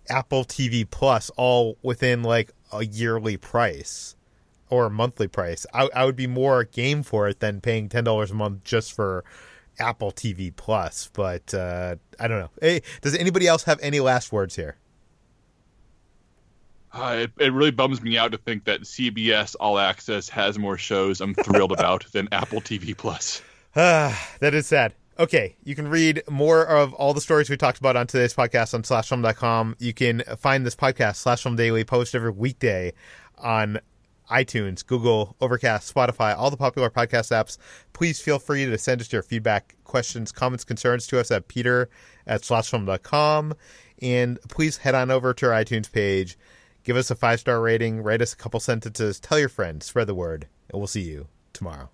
Apple 0.10 0.46
TV 0.46 0.90
Plus 0.90 1.30
all 1.32 1.78
within 1.82 2.24
like 2.24 2.52
a 2.72 2.86
yearly 2.86 3.38
price 3.38 4.16
or 4.70 4.86
a 4.86 4.90
monthly 4.90 5.28
price, 5.28 5.66
I, 5.74 5.90
I 5.96 6.06
would 6.06 6.16
be 6.16 6.28
more 6.28 6.64
game 6.64 7.02
for 7.02 7.28
it 7.28 7.40
than 7.40 7.60
paying 7.60 7.90
ten 7.90 8.04
dollars 8.04 8.32
a 8.32 8.36
month 8.36 8.64
just 8.64 8.94
for 8.94 9.26
Apple 9.80 10.12
TV 10.12 10.56
Plus. 10.56 11.10
But 11.12 11.54
uh, 11.56 11.96
I 12.20 12.28
don't 12.28 12.40
know. 12.40 12.52
Hey, 12.62 12.84
does 13.02 13.16
anybody 13.16 13.48
else 13.48 13.64
have 13.64 13.80
any 13.82 14.00
last 14.00 14.32
words 14.32 14.56
here? 14.56 14.78
Uh, 16.98 17.16
it, 17.24 17.32
it 17.38 17.54
really 17.54 17.72
bums 17.72 18.02
me 18.02 18.18
out 18.18 18.32
to 18.32 18.38
think 18.38 18.66
that 18.66 18.82
CBS 18.82 19.56
All 19.60 19.78
Access 19.78 20.30
has 20.30 20.58
more 20.58 20.78
shows 20.78 21.22
I'm 21.22 21.36
thrilled 21.36 21.72
about 21.78 22.12
than 22.12 22.28
Apple 22.32 22.62
TV 22.62 22.98
Plus. 22.98 23.42
Ah, 23.80 24.32
that 24.40 24.56
is 24.56 24.66
sad. 24.66 24.96
Okay, 25.20 25.56
you 25.64 25.76
can 25.76 25.88
read 25.88 26.24
more 26.28 26.66
of 26.66 26.94
all 26.96 27.14
the 27.14 27.22
stories 27.22 27.48
we 27.48 27.58
talked 27.58 27.78
about 27.78 27.96
on 27.96 28.08
today's 28.08 28.34
podcast 28.34 28.74
on 28.74 28.82
slashfilm.com. 28.82 29.76
You 29.78 29.94
can 29.94 30.24
find 30.40 30.66
this 30.66 30.76
podcast, 30.76 31.18
Slash 31.18 31.44
Film 31.44 31.56
Daily, 31.56 31.84
posted 31.84 32.20
every 32.20 32.32
weekday 32.32 32.94
on 33.38 33.80
iTunes, 34.32 34.86
Google, 34.86 35.36
Overcast, 35.42 35.94
Spotify, 35.94 36.36
all 36.38 36.52
the 36.52 36.58
popular 36.58 36.90
podcast 36.90 37.32
apps. 37.32 37.58
Please 37.94 38.20
feel 38.20 38.40
free 38.40 38.66
to 38.66 38.78
send 38.78 39.02
us 39.02 39.12
your 39.12 39.22
feedback, 39.22 39.76
questions, 39.84 40.32
comments, 40.32 40.64
concerns 40.64 41.08
to 41.08 41.20
us 41.20 41.32
at 41.32 41.48
peter 41.48 41.90
at 42.26 42.42
slashfilm.com. 42.42 43.54
And 44.02 44.40
please 44.50 44.78
head 44.78 44.96
on 44.96 45.10
over 45.10 45.34
to 45.34 45.52
our 45.52 45.64
iTunes 45.64 45.92
page, 45.92 46.38
give 46.88 46.96
us 46.96 47.12
a 47.12 47.16
five 47.16 47.38
star 47.38 47.60
rating, 47.60 48.02
write 48.02 48.22
us 48.22 48.32
a 48.32 48.38
couple 48.38 48.62
sentences, 48.62 49.20
tell 49.20 49.38
your 49.38 49.50
friends, 49.50 49.86
spread 49.86 50.08
the 50.08 50.16
word, 50.16 50.48
and 50.70 50.80
we'll 50.80 50.88
see 50.88 51.02
you 51.02 51.28
tomorrow. 51.52 51.90